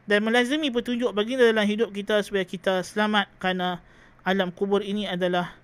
dan 0.06 0.22
melazimi 0.22 0.70
petunjuk 0.70 1.10
baginda 1.18 1.50
dalam 1.50 1.66
hidup 1.66 1.90
kita 1.90 2.22
supaya 2.22 2.46
kita 2.46 2.86
selamat 2.86 3.26
kerana 3.42 3.82
alam 4.22 4.54
kubur 4.54 4.86
ini 4.86 5.10
adalah 5.10 5.58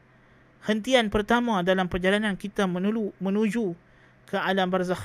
hentian 0.65 1.13
pertama 1.13 1.61
dalam 1.61 1.85
perjalanan 1.85 2.33
kita 2.33 2.65
menuju, 2.65 3.13
menuju 3.21 3.77
ke 4.25 4.37
alam 4.37 4.69
barzakh. 4.69 5.01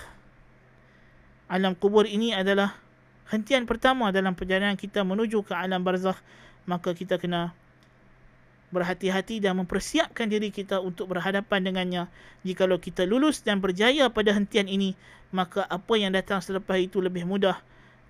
Alam 1.53 1.77
kubur 1.77 2.09
ini 2.09 2.33
adalah 2.33 2.75
hentian 3.29 3.68
pertama 3.68 4.09
dalam 4.09 4.33
perjalanan 4.33 4.75
kita 4.77 5.05
menuju 5.05 5.44
ke 5.44 5.53
alam 5.53 5.85
barzakh. 5.85 6.16
Maka 6.66 6.96
kita 6.96 7.20
kena 7.20 7.55
berhati-hati 8.75 9.38
dan 9.38 9.62
mempersiapkan 9.62 10.27
diri 10.27 10.51
kita 10.51 10.83
untuk 10.83 11.12
berhadapan 11.12 11.62
dengannya. 11.62 12.03
Jikalau 12.42 12.83
kita 12.83 13.07
lulus 13.07 13.44
dan 13.44 13.62
berjaya 13.62 14.11
pada 14.11 14.35
hentian 14.35 14.66
ini, 14.66 14.99
maka 15.31 15.62
apa 15.62 15.94
yang 15.94 16.11
datang 16.11 16.42
selepas 16.42 16.81
itu 16.83 16.99
lebih 16.99 17.22
mudah 17.22 17.55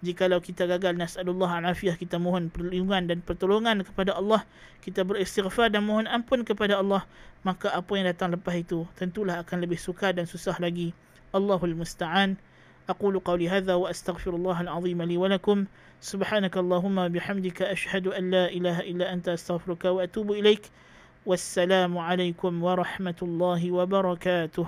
Jikalau 0.01 0.41
kita 0.41 0.65
gagal 0.65 0.97
nas'alullah 0.97 1.61
al-afiyah 1.61 1.93
kita 1.93 2.17
mohon 2.17 2.49
perlindungan 2.49 3.05
dan 3.05 3.21
pertolongan 3.21 3.85
kepada 3.85 4.17
Allah, 4.17 4.41
kita 4.81 5.05
beristighfar 5.05 5.69
dan 5.69 5.85
mohon 5.85 6.09
ampun 6.09 6.41
kepada 6.41 6.81
Allah, 6.81 7.05
maka 7.45 7.69
apa 7.69 7.91
yang 7.93 8.09
datang 8.09 8.33
lepas 8.33 8.57
itu 8.57 8.89
tentulah 8.97 9.45
akan 9.45 9.61
lebih 9.61 9.77
sukar 9.77 10.17
dan 10.17 10.25
susah 10.25 10.57
lagi. 10.57 10.97
Allahul 11.31 11.77
musta'an. 11.77 12.41
أقول 12.89 13.19
قولي 13.19 13.49
هذا 13.49 13.73
وأستغفر 13.73 14.35
الله 14.35 14.61
العظيم 14.61 15.01
لي 15.01 15.17
ولكم 15.17 15.65
سبحانك 16.01 16.57
اللهم 16.57 17.07
بحمدك 17.07 17.61
أشهد 17.61 18.07
أن 18.07 18.31
لا 18.31 18.49
إله 18.49 18.79
إلا 18.79 19.13
أنت 19.13 19.29
أستغفرك 19.29 19.85
وأتوب 19.85 20.31
إليك 20.31 20.65
والسلام 21.25 21.97
عليكم 21.97 22.63
ورحمة 22.63 23.19
الله 23.21 23.71
وبركاته 23.71 24.67